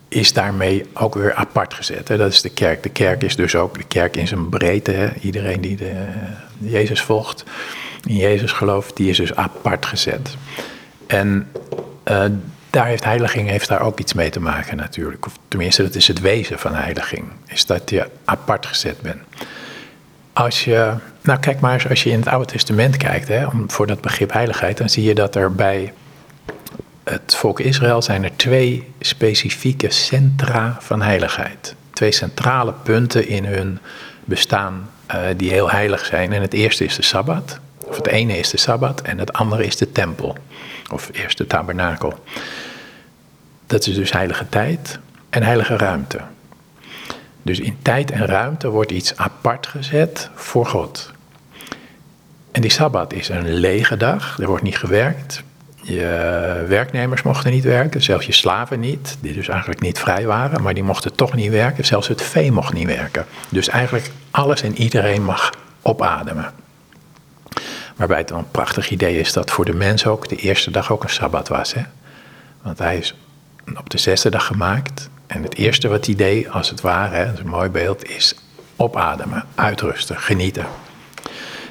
[0.08, 2.08] is daarmee ook weer apart gezet.
[2.08, 2.16] Hè?
[2.16, 2.82] Dat is de kerk.
[2.82, 4.90] De kerk is dus ook de kerk in zijn breedte.
[4.90, 5.14] Hè?
[5.20, 5.94] Iedereen die de
[6.58, 7.44] Jezus volgt
[8.06, 10.36] in Jezus gelooft, die is dus apart gezet.
[11.06, 11.50] En
[12.04, 12.24] uh,
[12.70, 15.26] daar heeft heiliging heeft daar ook iets mee te maken natuurlijk.
[15.26, 17.24] Of tenminste, dat is het wezen van heiliging.
[17.46, 19.22] Is dat je apart gezet bent.
[20.32, 23.70] Als je, nou kijk maar eens, als je in het Oude Testament kijkt, hè, om,
[23.70, 25.92] voor dat begrip heiligheid, dan zie je dat er bij
[27.04, 31.74] het volk Israël zijn er twee specifieke centra van heiligheid.
[31.90, 33.78] Twee centrale punten in hun
[34.24, 36.32] bestaan uh, die heel heilig zijn.
[36.32, 37.58] En het eerste is de Sabbat.
[37.78, 40.36] Of het ene is de Sabbat en het andere is de tempel.
[40.92, 42.24] Of eerst de tabernakel.
[43.66, 44.98] Dat is dus heilige tijd
[45.30, 46.20] en heilige ruimte.
[47.42, 51.12] Dus in tijd en ruimte wordt iets apart gezet voor God.
[52.52, 55.42] En die Sabbat is een lege dag, er wordt niet gewerkt.
[55.82, 60.62] Je werknemers mochten niet werken, zelfs je slaven niet, die dus eigenlijk niet vrij waren,
[60.62, 61.84] maar die mochten toch niet werken.
[61.84, 63.26] Zelfs het vee mocht niet werken.
[63.48, 65.52] Dus eigenlijk alles en iedereen mag
[65.82, 66.52] opademen.
[67.96, 70.92] Waarbij het wel een prachtig idee is dat voor de mens ook de eerste dag
[70.92, 71.74] ook een sabbat was.
[71.74, 71.82] Hè?
[72.62, 73.14] Want hij is
[73.78, 75.10] op de zesde dag gemaakt.
[75.26, 78.08] En het eerste wat hij deed, als het ware, hè, dat is een mooi beeld,
[78.08, 78.34] is
[78.76, 80.66] opademen, uitrusten, genieten.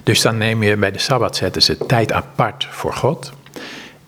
[0.03, 3.31] Dus dan neem je bij de sabbat zetten ze tijd apart voor God.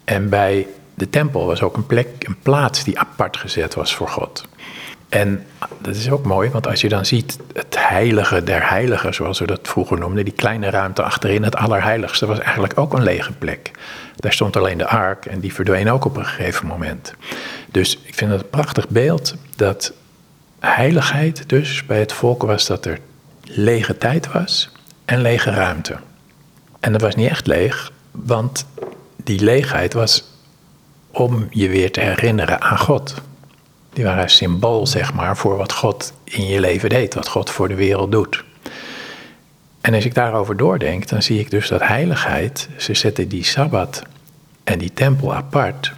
[0.04, 4.10] En bij de tempel was ook een plek, een plaats die apart gezet was voor
[4.10, 4.48] God.
[5.14, 5.46] En
[5.82, 9.46] dat is ook mooi, want als je dan ziet het heilige der heiligen, zoals we
[9.46, 13.72] dat vroeger noemden, die kleine ruimte achterin, het allerheiligste, was eigenlijk ook een lege plek.
[14.16, 17.14] Daar stond alleen de ark en die verdween ook op een gegeven moment.
[17.72, 19.94] Dus ik vind het een prachtig beeld dat
[20.60, 23.00] heiligheid dus bij het volk was dat er
[23.44, 24.72] lege tijd was
[25.06, 25.98] en lege ruimte.
[26.80, 28.66] En dat was niet echt leeg, want
[29.24, 30.24] die leegheid was
[31.12, 33.22] om je weer te herinneren aan God.
[33.94, 37.68] Die waren symbool, zeg maar, voor wat God in je leven deed, wat God voor
[37.68, 38.44] de wereld doet.
[39.82, 44.02] En als ik daarover doordenk, dan zie ik dus dat heiligheid, ze zetten die sabbat
[44.64, 45.94] en die tempel apart,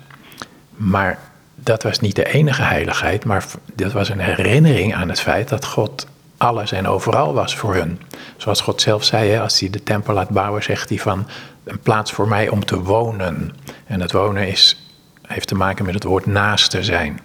[0.76, 1.20] maar
[1.56, 5.66] dat was niet de enige heiligheid, maar dat was een herinnering aan het feit dat
[5.66, 8.02] God alles en overal was voor hun.
[8.38, 11.28] Zoals God zelf zei, als hij de tempel laat bouwen, zegt hij van
[11.64, 13.56] een plaats voor mij om te wonen.
[13.86, 14.90] En het wonen is,
[15.22, 17.20] heeft te maken met het woord naaste zijn.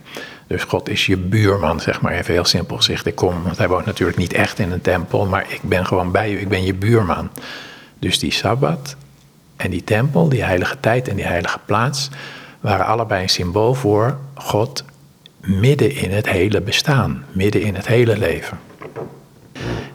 [0.51, 3.07] Dus God is je buurman, zeg maar even heel simpel gezegd.
[3.07, 6.11] Ik kom, want hij woont natuurlijk niet echt in een tempel, maar ik ben gewoon
[6.11, 7.31] bij je, ik ben je buurman.
[7.99, 8.97] Dus die Sabbat
[9.57, 12.09] en die tempel, die heilige tijd en die heilige plaats,
[12.61, 14.85] waren allebei een symbool voor God
[15.41, 18.59] midden in het hele bestaan, midden in het hele leven.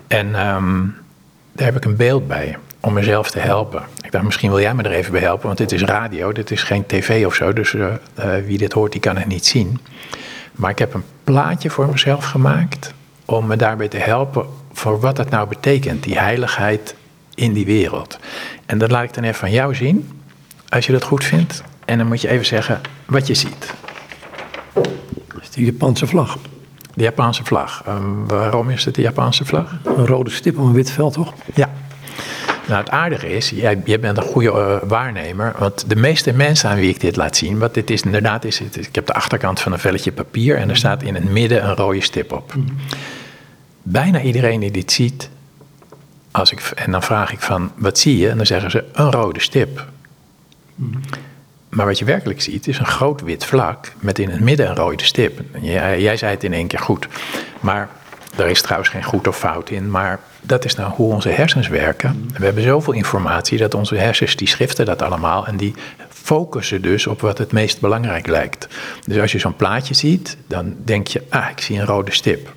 [0.07, 0.83] En ehm,
[1.51, 3.83] daar heb ik een beeld bij om mezelf te helpen.
[4.03, 6.51] Ik dacht, misschien wil jij me er even bij helpen, want dit is radio, dit
[6.51, 7.93] is geen tv of zo, dus uh,
[8.45, 9.79] wie dit hoort, die kan het niet zien.
[10.55, 12.93] Maar ik heb een plaatje voor mezelf gemaakt
[13.25, 16.95] om me daarbij te helpen voor wat het nou betekent, die heiligheid
[17.35, 18.19] in die wereld.
[18.65, 20.21] En dat laat ik dan even van jou zien,
[20.69, 21.63] als je dat goed vindt.
[21.85, 23.73] En dan moet je even zeggen wat je ziet.
[24.73, 26.37] Dat is de Japanse vlag.
[26.93, 27.83] De Japanse vlag.
[27.87, 29.75] Um, waarom is het de Japanse vlag?
[29.83, 31.33] Een rode stip op een wit veld, toch?
[31.53, 31.69] Ja.
[32.67, 36.69] Nou, het aardige is, jij, jij bent een goede uh, waarnemer, want de meeste mensen
[36.69, 39.13] aan wie ik dit laat zien, want dit is inderdaad, is het, ik heb de
[39.13, 42.53] achterkant van een velletje papier en er staat in het midden een rode stip op.
[43.81, 45.29] Bijna iedereen die dit ziet,
[46.31, 48.29] als ik, en dan vraag ik van, wat zie je?
[48.29, 49.85] En dan zeggen ze, een rode stip.
[51.69, 54.75] Maar wat je werkelijk ziet is een groot wit vlak met in het midden een
[54.75, 55.41] rode stip.
[55.61, 57.07] Jij, jij zei het in één keer goed.
[57.59, 57.89] Maar
[58.37, 61.67] er is trouwens geen goed of fout in, maar dat is nou hoe onze hersens
[61.67, 62.29] werken.
[62.37, 65.73] We hebben zoveel informatie dat onze hersens die schriften dat allemaal en die
[66.09, 68.67] focussen dus op wat het meest belangrijk lijkt.
[69.05, 72.53] Dus als je zo'n plaatje ziet, dan denk je, ah, ik zie een rode stip.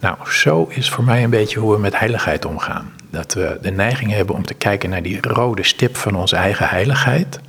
[0.00, 2.92] Nou, zo is voor mij een beetje hoe we met heiligheid omgaan.
[3.10, 6.68] Dat we de neiging hebben om te kijken naar die rode stip van onze eigen
[6.68, 7.40] heiligheid.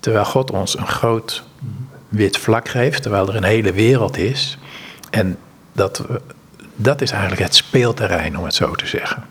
[0.00, 1.42] Terwijl God ons een groot
[2.08, 4.58] wit vlak geeft, terwijl er een hele wereld is.
[5.10, 5.38] En
[5.72, 6.04] dat,
[6.76, 9.24] dat is eigenlijk het speelterrein, om het zo te zeggen.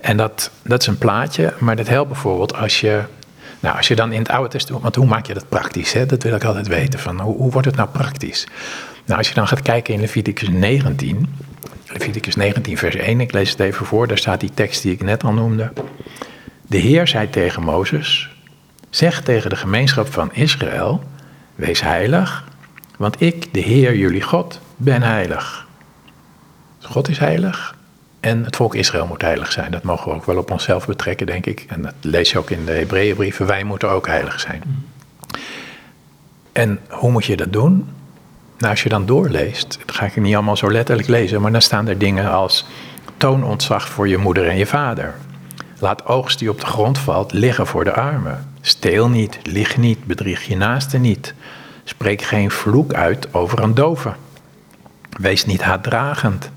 [0.00, 3.02] En dat, dat is een plaatje, maar dat helpt bijvoorbeeld als je.
[3.60, 4.82] Nou, als je dan in het Oude Testament.
[4.82, 5.92] Want hoe maak je dat praktisch?
[5.92, 6.06] Hè?
[6.06, 6.98] Dat wil ik altijd weten.
[6.98, 8.46] Van, hoe, hoe wordt het nou praktisch?
[9.04, 11.34] Nou, als je dan gaat kijken in Leviticus 19.
[11.86, 14.06] Leviticus 19, vers 1, ik lees het even voor.
[14.06, 15.72] Daar staat die tekst die ik net al noemde.
[16.66, 18.30] De Heer zei tegen Mozes:
[18.90, 21.02] Zeg tegen de gemeenschap van Israël:
[21.54, 22.44] Wees heilig,
[22.96, 25.63] want ik, de Heer jullie God, ben heilig.
[26.84, 27.74] God is heilig
[28.20, 29.70] en het volk Israël moet heilig zijn.
[29.70, 31.64] Dat mogen we ook wel op onszelf betrekken, denk ik.
[31.68, 33.46] En dat lees je ook in de Hebreeënbrieven.
[33.46, 34.62] Wij moeten ook heilig zijn.
[36.52, 37.88] En hoe moet je dat doen?
[38.58, 41.62] Nou, als je dan doorleest, dat ga ik niet allemaal zo letterlijk lezen, maar dan
[41.62, 42.66] staan er dingen als
[43.16, 45.14] toon ontzag voor je moeder en je vader.
[45.78, 48.48] Laat oogst die op de grond valt liggen voor de armen.
[48.60, 51.34] Steel niet, lieg niet, bedrieg je naaste niet.
[51.84, 54.12] Spreek geen vloek uit over een dove.
[55.10, 56.50] Wees niet haatdragend.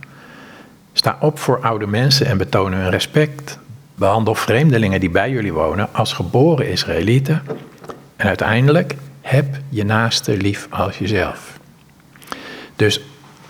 [0.98, 3.60] Sta op voor oude mensen en betoon hun respect.
[3.96, 7.42] Behandel vreemdelingen die bij jullie wonen als geboren Israëlieten.
[8.16, 11.60] En uiteindelijk heb je naaste lief als jezelf.
[12.76, 13.02] Dus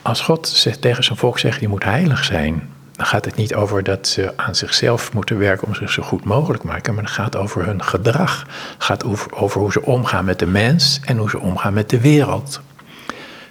[0.01, 3.83] als God tegen zijn volk zegt, je moet heilig zijn, dan gaat het niet over
[3.83, 7.13] dat ze aan zichzelf moeten werken om zich zo goed mogelijk te maken, maar het
[7.13, 8.45] gaat over hun gedrag.
[8.73, 11.89] Het gaat over, over hoe ze omgaan met de mens en hoe ze omgaan met
[11.89, 12.61] de wereld.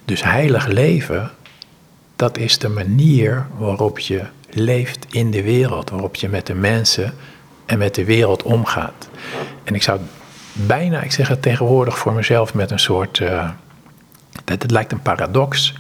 [0.05, 1.31] Dus heilig leven,
[2.17, 7.15] dat is de manier waarop je leeft in de wereld, waarop je met de mensen
[7.67, 9.09] en met de wereld omgaat.
[9.65, 10.01] En ik zou
[10.53, 13.51] bijna, ik zeg het tegenwoordig voor mezelf met een soort, uh,
[14.45, 15.75] dat het lijkt een paradox.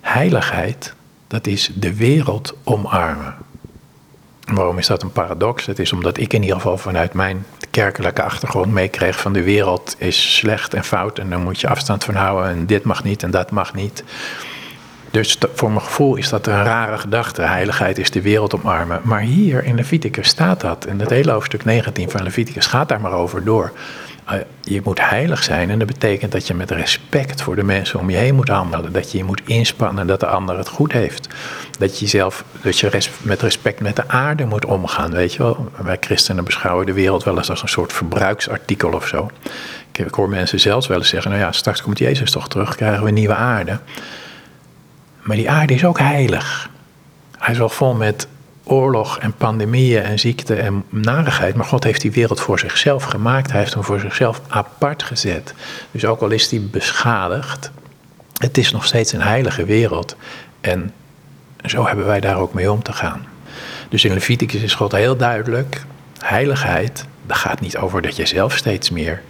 [0.00, 0.94] Heiligheid
[1.30, 3.34] dat is de wereld omarmen.
[4.44, 5.66] Waarom is dat een paradox?
[5.66, 9.94] Het is omdat ik in ieder geval vanuit mijn kerkelijke achtergrond meekreeg van de wereld
[9.98, 13.22] is slecht en fout en daar moet je afstand van houden en dit mag niet
[13.22, 14.04] en dat mag niet.
[15.10, 17.42] Dus voor mijn gevoel is dat een rare gedachte.
[17.42, 19.00] Heiligheid is de wereld omarmen.
[19.04, 20.84] Maar hier in Leviticus staat dat.
[20.84, 23.72] En het hele hoofdstuk 19 van Leviticus gaat daar maar over door.
[24.24, 28.00] Eh, je moet heilig zijn en dat betekent dat je met respect voor de mensen
[28.00, 28.92] om je heen moet handelen.
[28.92, 31.28] Dat je je moet inspannen dat de ander het goed heeft.
[31.78, 35.70] Dat je jezelf, dat je met respect met de aarde moet omgaan, weet je wel.
[35.82, 39.30] Wij christenen beschouwen de wereld wel eens als een soort verbruiksartikel of zo.
[39.92, 43.04] Ik hoor mensen zelfs wel eens zeggen, nou ja, straks komt Jezus toch terug, krijgen
[43.04, 43.78] we nieuwe aarde.
[45.30, 46.70] Maar die aarde is ook heilig.
[47.38, 48.28] Hij is wel vol met
[48.64, 51.54] oorlog en pandemieën en ziekte en narigheid.
[51.54, 53.50] Maar God heeft die wereld voor zichzelf gemaakt.
[53.50, 55.54] Hij heeft hem voor zichzelf apart gezet.
[55.90, 57.70] Dus ook al is die beschadigd,
[58.36, 60.16] het is nog steeds een heilige wereld.
[60.60, 60.92] En
[61.64, 63.26] zo hebben wij daar ook mee om te gaan.
[63.88, 65.84] Dus in Leviticus is God heel duidelijk:
[66.18, 69.22] heiligheid, dat gaat niet over dat je zelf steeds meer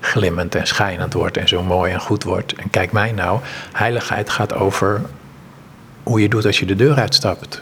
[0.00, 2.54] glimmend en schijnend wordt en zo mooi en goed wordt.
[2.54, 3.40] En kijk mij nou,
[3.72, 5.00] heiligheid gaat over
[6.08, 7.60] hoe je doet als je de deur uitstapt.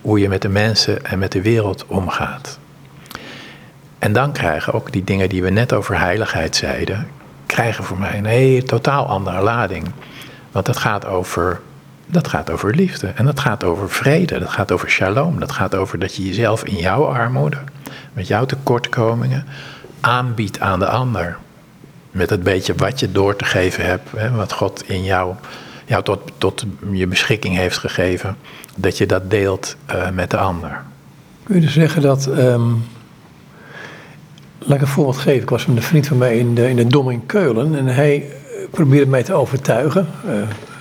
[0.00, 2.58] Hoe je met de mensen en met de wereld omgaat.
[3.98, 7.08] En dan krijgen ook die dingen die we net over heiligheid zeiden,
[7.46, 9.86] krijgen voor mij een hele totaal andere lading.
[10.52, 11.60] Want dat gaat over,
[12.06, 15.74] dat gaat over liefde en dat gaat over vrede, dat gaat over shalom, dat gaat
[15.74, 17.58] over dat je jezelf in jouw armoede,
[18.12, 19.46] met jouw tekortkomingen,
[20.00, 21.36] aanbiedt aan de ander.
[22.10, 25.34] Met het beetje wat je door te geven hebt, hè, wat God in jou,
[25.88, 28.36] jou tot, tot je beschikking heeft gegeven,
[28.76, 30.82] dat je dat deelt uh, met de ander.
[31.42, 32.82] Kun je dus zeggen dat um
[34.58, 35.42] Laat ik een voorbeeld geven.
[35.42, 38.24] Ik was een vriend van mij in de, in de Dom in Keulen en hij
[38.70, 40.08] probeerde mij te overtuigen.
[40.26, 40.32] Uh,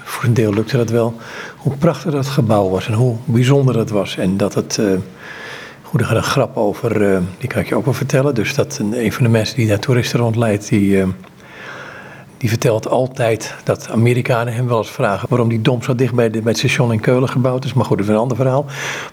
[0.03, 1.13] voor een deel lukte dat wel.
[1.57, 4.17] Hoe prachtig dat gebouw was en hoe bijzonder dat was.
[4.17, 4.77] En dat het.
[4.79, 4.91] Uh,
[5.81, 8.35] goed, er gaat een grap over, die kan ik je ook wel vertellen.
[8.35, 11.03] Dus dat een, een van de mensen die daar toeristen rondleidt, die,
[12.37, 16.29] die vertelt altijd dat Amerikanen hem wel eens vragen waarom die dom zo dicht bij,
[16.29, 17.73] de, bij het station in Keulen gebouwd is.
[17.73, 18.65] Maar goed, dat is een ander verhaal.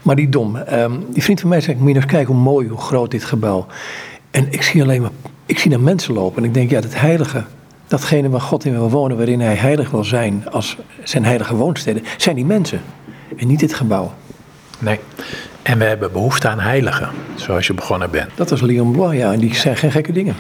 [0.03, 3.11] Maar die dom, um, die vriend van mij zegt, eens kijken hoe mooi, hoe groot
[3.11, 3.67] dit gebouw
[4.35, 5.11] en ik zie alleen maar,
[5.47, 7.45] ik zie naar mensen lopen en ik denk, ja, het heilige,
[7.87, 12.03] datgene waar God in wil wonen, waarin hij heilig wil zijn als zijn heilige woonsteden,
[12.17, 12.81] zijn die mensen
[13.37, 14.13] en niet dit gebouw.
[14.79, 15.01] Nee,
[15.63, 18.31] en we hebben behoefte aan heiligen, zoals je begonnen bent.
[18.35, 20.35] Dat was Leon Blois, ja, en die zijn geen gekke dingen.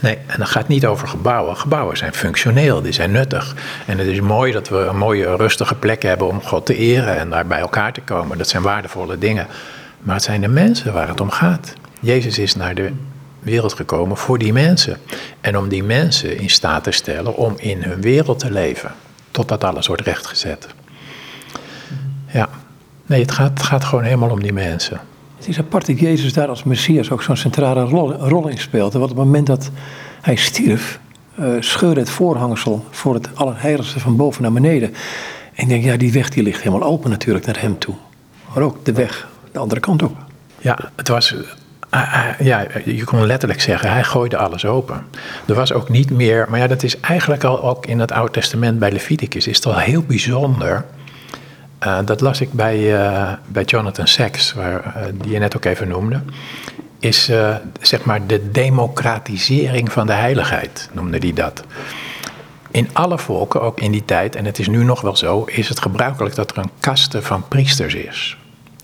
[0.00, 1.56] Nee, en dat gaat niet over gebouwen.
[1.56, 3.54] Gebouwen zijn functioneel, die zijn nuttig.
[3.86, 7.18] En het is mooi dat we een mooie, rustige plek hebben om God te eren
[7.18, 8.38] en daar bij elkaar te komen.
[8.38, 9.46] Dat zijn waardevolle dingen.
[10.00, 11.72] Maar het zijn de mensen waar het om gaat.
[12.00, 12.92] Jezus is naar de
[13.38, 14.96] wereld gekomen voor die mensen.
[15.40, 18.92] En om die mensen in staat te stellen om in hun wereld te leven.
[19.30, 20.66] Totdat alles wordt rechtgezet.
[22.26, 22.48] Ja,
[23.06, 25.00] nee, het gaat, het gaat gewoon helemaal om die mensen.
[25.38, 28.92] Het is apart dat Jezus daar als Messias ook zo'n centrale rol, in speelt.
[28.92, 29.70] Want op het moment dat
[30.20, 31.00] hij stierf,
[31.40, 34.94] uh, scheurde het voorhangsel voor het allerheiligste van boven naar beneden.
[35.54, 37.94] En ik denk, ja, die weg die ligt helemaal open natuurlijk naar hem toe.
[38.54, 40.16] Maar ook de weg, de andere kant op.
[40.60, 41.34] Ja, het was
[41.90, 45.06] Ah, ah, ja, je kon letterlijk zeggen, hij gooide alles open.
[45.46, 48.32] Er was ook niet meer, maar ja, dat is eigenlijk al ook in het Oude
[48.32, 50.84] Testament bij Leviticus, is het al heel bijzonder.
[51.86, 55.64] Uh, dat las ik bij, uh, bij Jonathan Sacks, waar, uh, die je net ook
[55.64, 56.20] even noemde.
[56.98, 57.30] Is
[57.80, 61.64] zeg maar de democratisering van de heiligheid, noemde hij dat.
[62.70, 65.68] In alle volken, ook in die tijd, en het is nu nog wel zo, is
[65.68, 68.36] het gebruikelijk dat er een kaste van priesters is.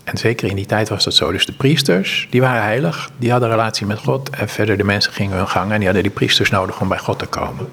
[0.03, 1.31] En zeker in die tijd was dat zo.
[1.31, 4.29] Dus de priesters, die waren heilig, die hadden relatie met God.
[4.29, 6.97] En verder de mensen gingen hun gang en die hadden die priesters nodig om bij
[6.97, 7.69] God te komen.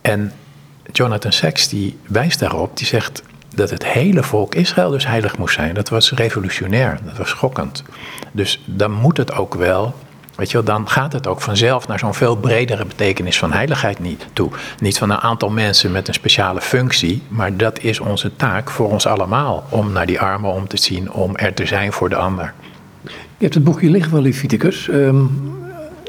[0.00, 0.32] En
[0.92, 3.22] Jonathan Sacks die wijst daarop, die zegt
[3.60, 5.74] dat het hele volk Israël dus heilig moest zijn.
[5.74, 7.84] Dat was revolutionair, dat was schokkend.
[8.32, 9.94] Dus dan moet het ook wel
[10.34, 13.98] Weet je wel, dan gaat het ook vanzelf naar zo'n veel bredere betekenis van heiligheid
[13.98, 14.50] niet toe.
[14.78, 18.90] Niet van een aantal mensen met een speciale functie, maar dat is onze taak voor
[18.90, 19.64] ons allemaal.
[19.68, 22.52] Om naar die armen om te zien, om er te zijn voor de ander.
[23.04, 24.88] Je hebt het boekje liggen van Leviticus.
[24.88, 25.52] Um,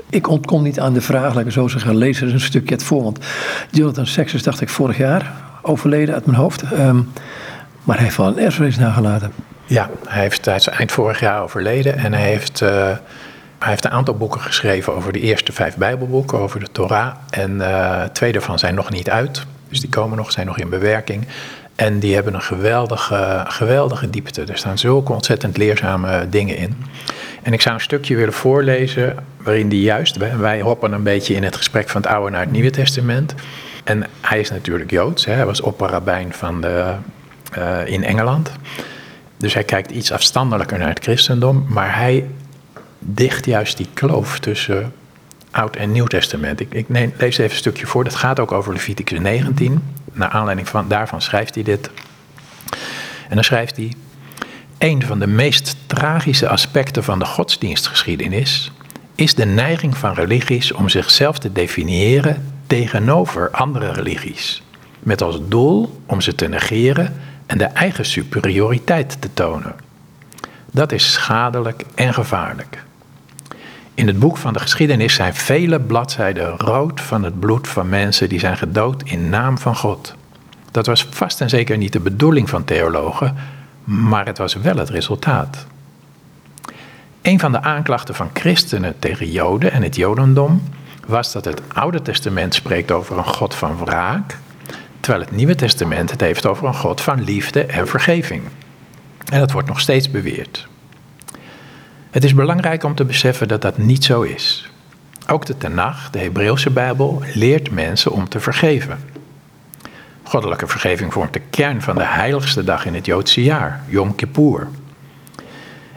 [0.09, 2.83] ik ontkom niet aan de vraag, laat ik zo zeggen, lees er een stukje het
[2.83, 3.03] voor.
[3.03, 3.19] Want
[3.71, 6.63] Jonathan Sextus dacht ik vorig jaar, overleden uit mijn hoofd.
[6.71, 7.11] Um,
[7.83, 9.31] maar hij heeft wel een erfenis nagelaten.
[9.65, 12.61] Ja, hij heeft eind vorig jaar overleden en hij heeft...
[12.61, 12.91] Uh,
[13.59, 17.11] hij heeft een aantal boeken geschreven over de eerste vijf Bijbelboeken, over de Torah.
[17.29, 19.45] En uh, twee daarvan zijn nog niet uit.
[19.69, 21.27] Dus die komen nog, zijn nog in bewerking.
[21.75, 24.43] En die hebben een geweldige, geweldige diepte.
[24.43, 26.75] Er staan zulke ontzettend leerzame dingen in.
[27.41, 31.43] En ik zou een stukje willen voorlezen waarin die juist, wij hoppen een beetje in
[31.43, 33.35] het gesprek van het Oude naar het Nieuwe Testament.
[33.83, 35.33] En hij is natuurlijk Joods, hè?
[35.33, 36.95] hij was opperrabijn van de,
[37.57, 38.51] uh, in Engeland.
[39.37, 42.25] Dus hij kijkt iets afstandelijker naar het christendom, maar hij
[42.99, 44.93] dicht juist die kloof tussen
[45.51, 46.59] Oud en Nieuw Testament.
[46.59, 48.03] Ik, ik neem, lees even een stukje voor.
[48.03, 49.83] Dat gaat ook over Leviticus 19.
[50.13, 51.89] Naar aanleiding van, daarvan schrijft hij dit.
[53.29, 53.93] En dan schrijft hij:
[54.77, 58.71] Een van de meest tragische aspecten van de godsdienstgeschiedenis
[59.15, 64.63] is de neiging van religies om zichzelf te definiëren tegenover andere religies.
[64.99, 67.13] Met als doel om ze te negeren
[67.45, 69.75] en de eigen superioriteit te tonen.
[70.71, 72.83] Dat is schadelijk en gevaarlijk.
[73.93, 78.29] In het boek van de geschiedenis zijn vele bladzijden rood van het bloed van mensen
[78.29, 80.15] die zijn gedood in naam van God.
[80.71, 83.35] Dat was vast en zeker niet de bedoeling van theologen,
[83.83, 85.65] maar het was wel het resultaat.
[87.21, 90.61] Een van de aanklachten van christenen tegen Joden en het Jodendom
[91.11, 94.37] was dat het Oude Testament spreekt over een God van wraak,
[94.99, 98.43] terwijl het Nieuwe Testament het heeft over een God van liefde en vergeving.
[99.31, 100.67] En dat wordt nog steeds beweerd.
[102.11, 104.69] Het is belangrijk om te beseffen dat dat niet zo is.
[105.27, 108.99] Ook de Tenach, de Hebreeuwse Bijbel, leert mensen om te vergeven.
[110.23, 114.67] Goddelijke vergeving vormt de kern van de heiligste dag in het Joodse jaar, Yom Kippur.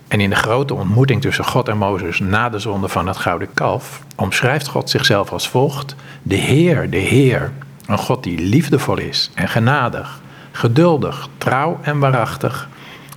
[0.09, 3.48] En in de grote ontmoeting tussen God en Mozes na de zonde van het gouden
[3.55, 7.52] kalf omschrijft God zichzelf als volgt: De Heer, de Heer,
[7.86, 10.20] een God die liefdevol is en genadig,
[10.52, 12.68] geduldig, trouw en waarachtig,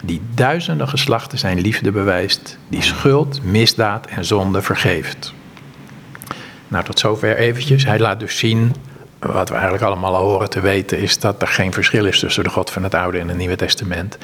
[0.03, 5.33] die duizenden geslachten zijn liefde bewijst, die schuld, misdaad en zonde vergeeft.
[6.67, 7.85] Nou, tot zover eventjes.
[7.85, 8.75] Hij laat dus zien,
[9.19, 12.43] wat we eigenlijk allemaal al horen te weten, is dat er geen verschil is tussen
[12.43, 14.17] de God van het Oude en het Nieuwe Testament.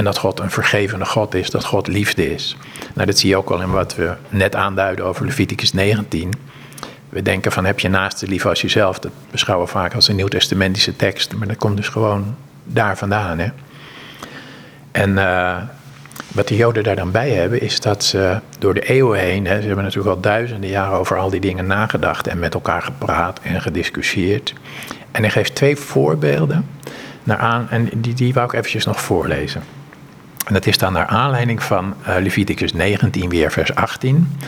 [0.00, 2.56] En dat God een vergevende God is, dat God liefde is.
[2.94, 6.32] Nou, dat zie je ook al in wat we net aanduiden over Leviticus 19.
[7.08, 8.98] We denken van heb je naast lief als jezelf.
[8.98, 11.34] Dat beschouwen we vaak als een nieuwtestamentische tekst.
[11.34, 13.38] Maar dat komt dus gewoon daar vandaan.
[13.38, 13.48] Hè?
[14.90, 15.56] En uh,
[16.32, 19.60] wat de Joden daar dan bij hebben, is dat ze door de eeuwen heen, hè,
[19.60, 23.40] ze hebben natuurlijk al duizenden jaren over al die dingen nagedacht en met elkaar gepraat
[23.42, 24.54] en gediscussieerd.
[25.10, 26.66] En hij geeft twee voorbeelden
[27.22, 29.62] naar aan, en die, die wou ik eventjes nog voorlezen.
[30.50, 34.38] En dat is dan naar aanleiding van uh, Leviticus 19, weer vers 18.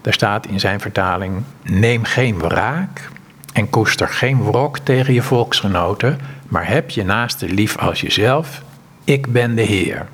[0.00, 3.08] Daar staat in zijn vertaling: Neem geen wraak
[3.52, 8.62] en koester geen wrok tegen je volksgenoten, maar heb je naaste lief als jezelf.
[9.04, 10.06] Ik ben de Heer.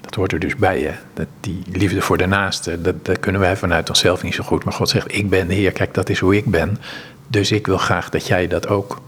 [0.00, 0.92] Dat hoort er dus bij je.
[1.14, 4.64] Dat die liefde voor de naaste, dat, dat kunnen wij vanuit onszelf niet zo goed.
[4.64, 5.72] Maar God zegt: Ik ben de Heer.
[5.72, 6.78] Kijk, dat is hoe ik ben.
[7.26, 9.00] Dus ik wil graag dat jij dat ook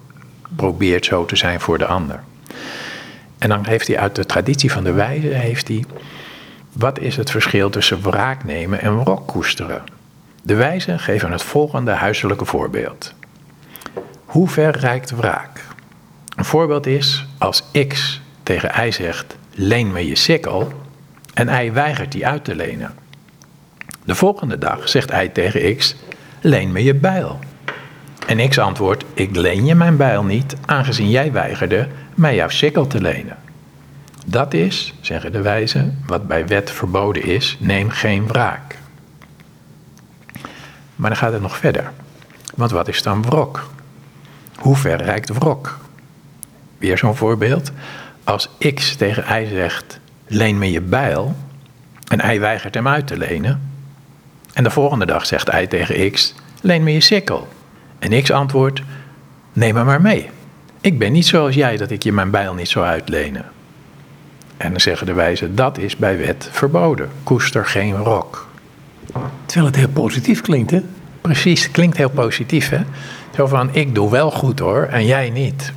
[0.56, 2.20] probeert zo te zijn voor de ander.
[3.40, 5.84] En dan heeft hij uit de traditie van de wijze, heeft hij,
[6.72, 9.82] wat is het verschil tussen wraak nemen en wrok koesteren?
[10.42, 13.14] De wijzen geven het volgende huiselijke voorbeeld.
[14.24, 15.64] Hoe ver reikt wraak?
[16.36, 20.72] Een voorbeeld is als X tegen Y zegt: leen me je sikkel,
[21.34, 22.94] en Y weigert die uit te lenen.
[24.04, 25.96] De volgende dag zegt Y tegen X:
[26.40, 27.38] leen me je bijl.
[28.26, 31.88] En X antwoordt: ik leen je mijn bijl niet, aangezien jij weigerde
[32.20, 33.36] mij jouw sikkel te lenen.
[34.26, 38.78] Dat is, zeggen de wijzen, wat bij wet verboden is: neem geen wraak.
[40.96, 41.92] Maar dan gaat het nog verder.
[42.54, 43.70] Want wat is dan wrok?
[44.56, 45.78] Hoe ver reikt wrok?
[46.78, 47.70] Weer zo'n voorbeeld.
[48.24, 51.36] Als X tegen Y zegt: leen me je bijl.
[52.08, 53.70] En Y weigert hem uit te lenen.
[54.52, 57.48] En de volgende dag zegt Y tegen X: leen me je sikkel.
[57.98, 58.82] En X antwoordt:
[59.52, 60.30] neem me maar mee.
[60.80, 63.44] Ik ben niet zoals jij dat ik je mijn bijl niet zou uitlenen.
[64.56, 67.08] En dan zeggen de wijzen: dat is bij wet verboden.
[67.22, 68.48] Koester geen rok.
[69.46, 70.80] Terwijl het heel positief klinkt, hè?
[71.20, 72.80] Precies, klinkt heel positief, hè?
[73.34, 75.72] Zo van: ik doe wel goed hoor, en jij niet.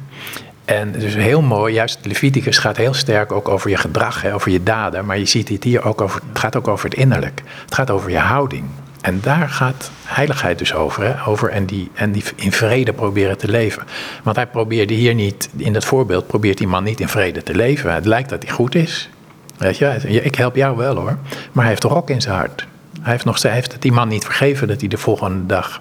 [0.66, 4.52] En dus heel mooi, juist Leviticus gaat heel sterk ook over je gedrag, hè, over
[4.52, 5.06] je daden.
[5.06, 7.42] Maar je ziet het hier ook over, het gaat ook over het innerlijk.
[7.66, 8.66] Het gaat over je houding.
[9.04, 11.04] En daar gaat heiligheid dus over.
[11.04, 11.28] Hè?
[11.28, 13.84] over en, die, en die in vrede proberen te leven.
[14.24, 17.56] Want hij probeerde hier niet, in dat voorbeeld, probeert die man niet in vrede te
[17.56, 17.94] leven.
[17.94, 19.10] Het lijkt dat hij goed is.
[19.58, 21.18] Weet je, ik help jou wel hoor.
[21.52, 22.68] Maar hij heeft rok in zijn hart.
[23.02, 25.80] Hij heeft, nog, hij heeft die man niet vergeven dat hij de volgende dag,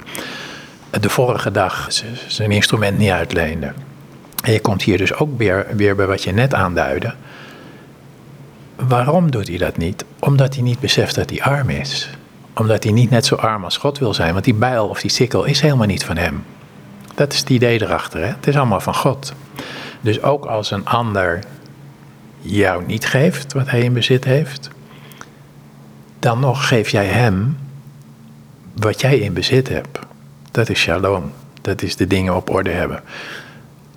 [1.01, 1.89] de vorige dag,
[2.27, 3.73] zijn instrument niet uitleende.
[4.45, 7.15] En je komt hier dus ook weer, weer bij wat je net aanduidde.
[8.77, 10.05] Waarom doet hij dat niet?
[10.19, 12.11] Omdat hij niet beseft dat hij arm is.
[12.55, 14.33] Omdat hij niet net zo arm als God wil zijn.
[14.33, 16.45] Want die bijl of die sikkel is helemaal niet van hem.
[17.15, 18.21] Dat is het idee erachter.
[18.21, 18.27] Hè?
[18.27, 19.33] Het is allemaal van God.
[20.01, 21.45] Dus ook als een ander
[22.41, 24.71] jou niet geeft wat hij in bezit heeft,
[26.19, 27.57] dan nog geef jij hem
[28.73, 29.99] wat jij in bezit hebt.
[30.51, 31.33] Dat is shalom.
[31.61, 33.03] Dat is de dingen op orde hebben.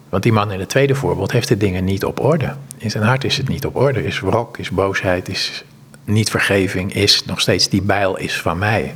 [0.10, 2.54] Want die man in het tweede voorbeeld heeft de dingen niet op orde.
[2.78, 4.04] In zijn hart is het niet op orde.
[4.06, 5.64] Is wrok, is boosheid, is
[6.06, 8.94] niet vergeving, is nog steeds die bijl is van mij.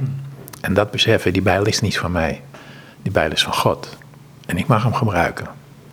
[0.61, 2.41] En dat beseffen, die bijl is niet van mij.
[3.01, 3.97] Die bijl is van God.
[4.45, 5.47] En ik mag hem gebruiken.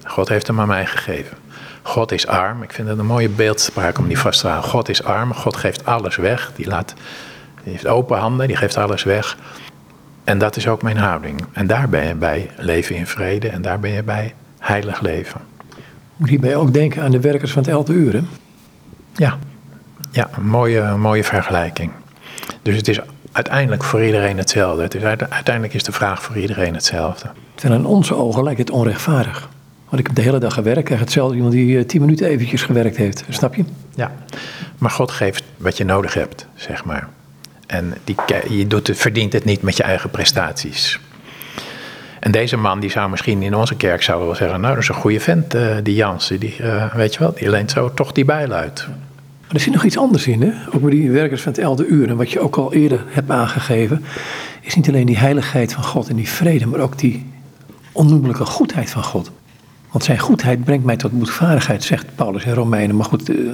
[0.04, 1.36] God heeft hem aan mij gegeven.
[1.82, 2.62] God is arm.
[2.62, 4.70] Ik vind het een mooie beeldspraak om die vast te houden.
[4.70, 5.34] God is arm.
[5.34, 6.52] God geeft alles weg.
[6.56, 6.94] Die, laat,
[7.62, 8.46] die heeft open handen.
[8.46, 9.36] Die geeft alles weg.
[10.24, 11.44] En dat is ook mijn houding.
[11.52, 13.48] En daar ben je bij leven in vrede.
[13.48, 15.40] En daar ben je bij heilig leven.
[16.16, 18.20] Moet hierbij ook denken aan de werkers van het elfde uur, hè?
[19.14, 19.38] Ja,
[20.16, 21.90] ja een mooie, mooie vergelijking.
[22.62, 23.00] Dus het is
[23.32, 24.82] uiteindelijk voor iedereen hetzelfde.
[24.82, 27.28] Het is, uiteindelijk is de vraag voor iedereen hetzelfde.
[27.54, 29.48] Terwijl in onze ogen lijkt het onrechtvaardig.
[29.88, 32.62] Want ik heb de hele dag gewerkt, krijg hetzelfde iemand die eh, tien minuten eventjes
[32.62, 33.24] gewerkt heeft.
[33.28, 33.64] Snap je?
[33.94, 34.12] Ja,
[34.78, 37.08] maar God geeft wat je nodig hebt, zeg maar.
[37.66, 38.16] En die,
[38.48, 41.00] je doet het, verdient het niet met je eigen prestaties.
[42.20, 44.88] En deze man die zou misschien in onze kerk zouden wel zeggen, nou dat is
[44.88, 48.12] een goede vent, uh, die Jansen, die, uh, weet je wel, die leent zo toch
[48.12, 48.88] die bijl uit.
[49.46, 50.52] Maar er zit nog iets anders in, hè?
[50.74, 52.08] ook met die werkers van het elde uur.
[52.08, 54.04] En wat je ook al eerder hebt aangegeven,
[54.60, 57.26] is niet alleen die heiligheid van God en die vrede, maar ook die
[57.92, 59.30] onnoemelijke goedheid van God.
[59.90, 62.96] Want zijn goedheid brengt mij tot boetvaardigheid, zegt Paulus in Romeinen.
[62.96, 63.30] Maar goed.
[63.30, 63.50] Uh...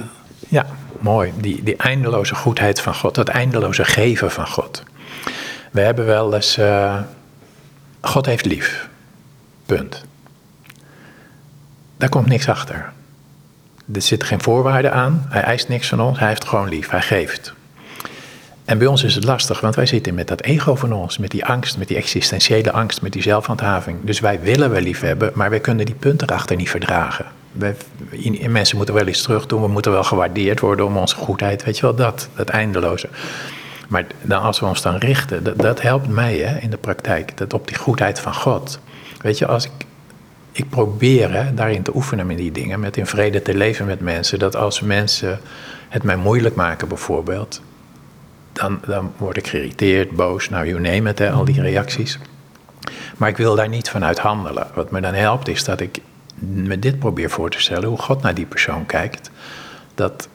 [0.47, 0.65] Ja,
[0.99, 1.31] mooi.
[1.39, 4.83] Die, die eindeloze goedheid van God, dat eindeloze geven van God.
[5.71, 6.57] We hebben wel eens.
[6.57, 6.99] Uh,
[8.01, 8.89] God heeft lief.
[9.65, 10.05] Punt.
[11.97, 12.91] Daar komt niks achter.
[13.91, 15.25] Er zitten geen voorwaarden aan.
[15.29, 16.19] Hij eist niks van ons.
[16.19, 16.89] Hij heeft gewoon lief.
[16.89, 17.53] Hij geeft.
[18.65, 21.31] En bij ons is het lastig, want wij zitten met dat ego van ons, met
[21.31, 23.97] die angst, met die existentiële angst, met die zelfhandhaving.
[24.03, 27.25] Dus wij willen wel lief hebben, maar wij kunnen die punten erachter niet verdragen.
[27.51, 27.75] Wij,
[28.47, 31.75] mensen moeten wel iets terug doen, we moeten wel gewaardeerd worden om onze goedheid, weet
[31.75, 33.09] je wel, dat, dat eindeloze.
[33.87, 37.37] Maar dan, als we ons dan richten, dat, dat helpt mij hè, in de praktijk,
[37.37, 38.79] dat op die goedheid van God.
[39.21, 39.82] Weet je, als ik,
[40.53, 43.99] ik probeer hè, daarin te oefenen met die dingen, met in vrede te leven met
[43.99, 45.39] mensen, dat als mensen
[45.89, 47.61] het mij moeilijk maken bijvoorbeeld,
[48.53, 52.19] dan, dan word ik geïrriteerd, boos, nou, you name it, hè, al die reacties.
[53.17, 54.67] Maar ik wil daar niet vanuit handelen.
[54.73, 55.99] Wat me dan helpt is dat ik
[56.37, 59.31] me dit probeer voor te stellen, hoe God naar die persoon kijkt.
[59.95, 60.27] Dat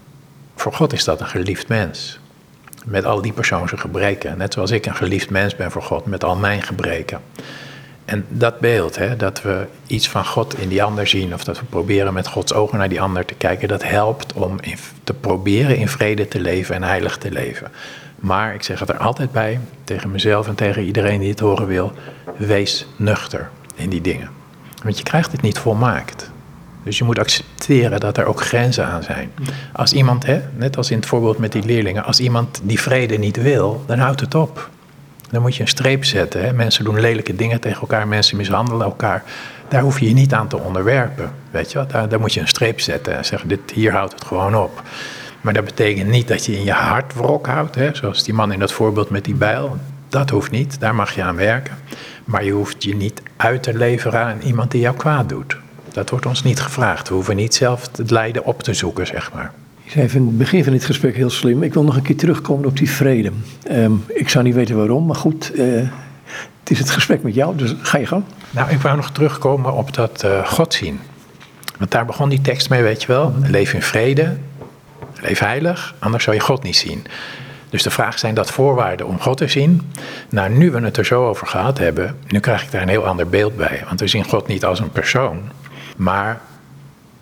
[0.57, 2.21] voor God is dat een geliefd mens.
[2.85, 4.39] Met al die persoonlijke gebreken.
[4.39, 7.21] Net zoals ik een geliefd mens ben voor God, met al mijn gebreken.
[8.09, 11.59] En dat beeld, hè, dat we iets van God in die ander zien, of dat
[11.59, 14.57] we proberen met Gods ogen naar die ander te kijken, dat helpt om
[15.05, 17.71] te proberen in vrede te leven en heilig te leven.
[18.17, 21.67] Maar ik zeg het er altijd bij, tegen mezelf en tegen iedereen die het horen
[21.67, 21.93] wil,
[22.37, 24.31] wees nuchter in die dingen.
[24.83, 26.31] Want je krijgt het niet volmaakt.
[26.83, 29.31] Dus je moet accepteren dat er ook grenzen aan zijn.
[29.73, 33.19] Als iemand, hè, net als in het voorbeeld met die leerlingen, als iemand die vrede
[33.19, 34.71] niet wil, dan houdt het op.
[35.31, 36.45] Dan moet je een streep zetten.
[36.45, 36.53] Hè.
[36.53, 39.23] Mensen doen lelijke dingen tegen elkaar, mensen mishandelen elkaar.
[39.69, 41.33] Daar hoef je je niet aan te onderwerpen.
[41.51, 41.91] Weet je wat?
[41.91, 44.83] Daar, daar moet je een streep zetten en zeggen: dit, hier houdt het gewoon op.
[45.41, 48.53] Maar dat betekent niet dat je in je hart wrok houdt, hè, zoals die man
[48.53, 49.77] in dat voorbeeld met die bijl.
[50.09, 51.75] Dat hoeft niet, daar mag je aan werken.
[52.25, 55.57] Maar je hoeft je niet uit te leveren aan iemand die jou kwaad doet.
[55.93, 57.09] Dat wordt ons niet gevraagd.
[57.09, 59.53] We hoeven niet zelf het lijden op te zoeken, zeg maar.
[59.89, 61.63] Je zei in het begin van dit gesprek heel slim.
[61.63, 63.31] Ik wil nog een keer terugkomen op die vrede.
[63.63, 65.53] Ehm, ik zou niet weten waarom, maar goed.
[65.55, 65.89] Uh,
[66.61, 68.25] het is het gesprek met jou, dus ga je gang.
[68.51, 71.01] Nou, ik wou nog terugkomen op dat uh, God zien.
[71.79, 73.35] Want daar begon die tekst mee, weet je wel.
[73.43, 74.37] Leef in vrede,
[75.21, 77.07] leef heilig, anders zou je God niet zien.
[77.71, 79.93] Dus de vraag zijn dat voorwaarden om God te zien?
[80.29, 83.07] Nou, nu we het er zo over gehad hebben, nu krijg ik daar een heel
[83.07, 83.83] ander beeld bij.
[83.87, 85.41] Want we zien God niet als een persoon,
[85.97, 86.41] maar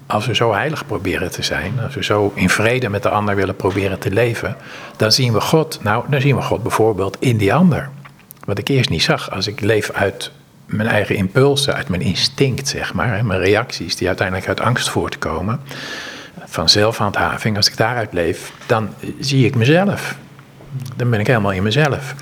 [0.07, 3.37] als we zo heilig proberen te zijn, als we zo in vrede met de ander
[3.37, 4.57] willen proberen te leven,
[4.97, 7.89] dan zien we God, nou, dan zien we God bijvoorbeeld in die ander.
[8.45, 10.31] Wat ik eerst niet zag, als ik leef uit
[10.67, 15.61] mijn eigen impulsen, uit mijn instinct, zeg maar, mijn reacties die uiteindelijk uit angst voortkomen,
[16.45, 18.89] van zelfhandhaving, als ik daaruit leef, dan
[19.21, 20.17] zie ik mezelf.
[20.97, 22.15] Dan ben ik helemaal in mezelf.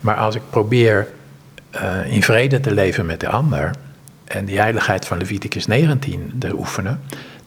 [0.00, 1.08] Maar als ik probeer
[1.74, 3.70] uh, in vrede te leven met de ander
[4.24, 7.00] en die heiligheid van Leviticus 19 te oefenen,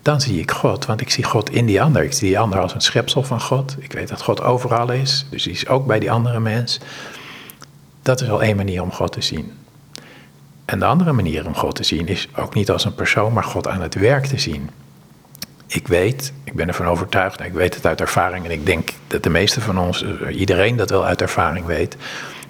[0.06, 2.04] dan zie ik God, want ik zie God in die ander.
[2.04, 3.76] Ik zie die ander als een schepsel van God.
[3.80, 6.80] Ik weet dat God overal is, dus die is ook bij die andere mens.
[8.02, 9.52] Dat is al één manier om God te zien.
[10.66, 13.44] En de andere manier om God te zien is ook niet als een persoon, maar
[13.44, 14.70] God aan het werk te zien.
[15.68, 19.24] Ik weet, ik ben ervan overtuigd, ik weet het uit ervaring, en ik denk dat
[19.24, 21.98] de meeste van ons, iedereen dat wel uit ervaring weet,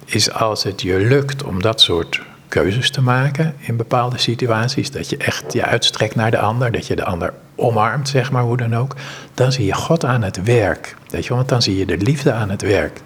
[0.04, 5.10] is als het je lukt om dat soort keuzes te maken in bepaalde situaties, dat
[5.10, 8.56] je echt je uitstrekt naar de ander, dat je de ander omarmt, zeg maar, hoe
[8.56, 8.94] dan ook,
[9.34, 10.96] dan zie je God aan het werk.
[11.10, 13.00] Weet je, want dan zie je de liefde aan het werk.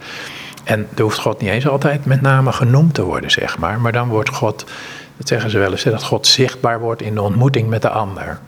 [0.65, 3.93] En er hoeft God niet eens altijd met name genoemd te worden, zeg maar, maar
[3.93, 4.65] dan wordt God,
[5.17, 8.39] dat zeggen ze wel eens, dat God zichtbaar wordt in de ontmoeting met de ander.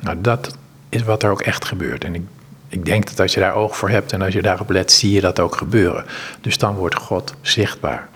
[0.00, 0.56] Nou, dat
[0.88, 2.04] is wat er ook echt gebeurt.
[2.04, 2.22] En ik,
[2.68, 5.12] ik denk dat als je daar oog voor hebt en als je daarop let, zie
[5.12, 6.04] je dat ook gebeuren.
[6.40, 8.08] Dus dan wordt God zichtbaar.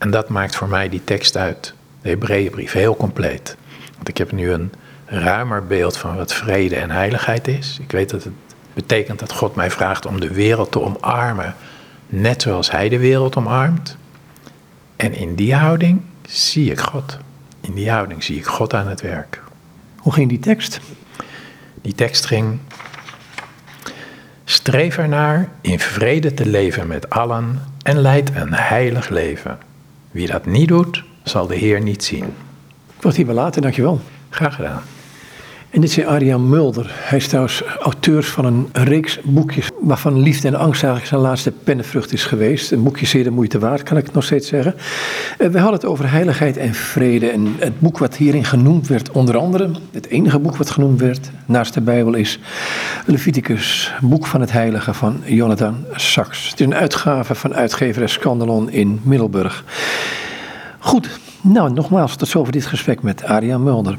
[0.00, 3.56] En dat maakt voor mij die tekst uit de Hebreeënbrief heel compleet.
[3.94, 4.72] Want ik heb nu een
[5.04, 7.78] ruimer beeld van wat vrede en heiligheid is.
[7.80, 8.32] Ik weet dat het
[8.72, 11.54] betekent dat God mij vraagt om de wereld te omarmen,
[12.06, 13.96] net zoals Hij de wereld omarmt.
[14.96, 17.18] En in die houding zie ik God.
[17.60, 19.42] In die houding zie ik God aan het werk.
[19.96, 20.80] Hoe ging die tekst?
[21.82, 22.58] Die tekst ging.
[24.44, 29.68] Streef ernaar in vrede te leven met allen en leid een heilig leven.
[30.10, 32.24] Wie dat niet doet, zal de Heer niet zien.
[32.96, 34.00] Ik het hier laten, dankjewel.
[34.30, 34.82] Graag gedaan.
[35.70, 36.90] En dit is Arjan Mulder.
[36.92, 41.50] Hij is trouwens auteur van een reeks boekjes waarvan Liefde en Angst eigenlijk zijn laatste
[41.50, 42.70] pennenvrucht is geweest.
[42.70, 44.74] Een boekje zeer de moeite waard, kan ik nog steeds zeggen.
[45.38, 47.30] Eh, we hadden het over heiligheid en vrede.
[47.30, 51.30] En het boek wat hierin genoemd werd, onder andere, het enige boek wat genoemd werd
[51.46, 52.38] naast de Bijbel, is
[53.06, 56.50] Leviticus, boek van het heilige van Jonathan Sachs.
[56.50, 59.64] Het is een uitgave van uitgever Scandalon in Middelburg.
[60.78, 63.98] Goed, nou nogmaals tot zover dit gesprek met Arjan Mulder.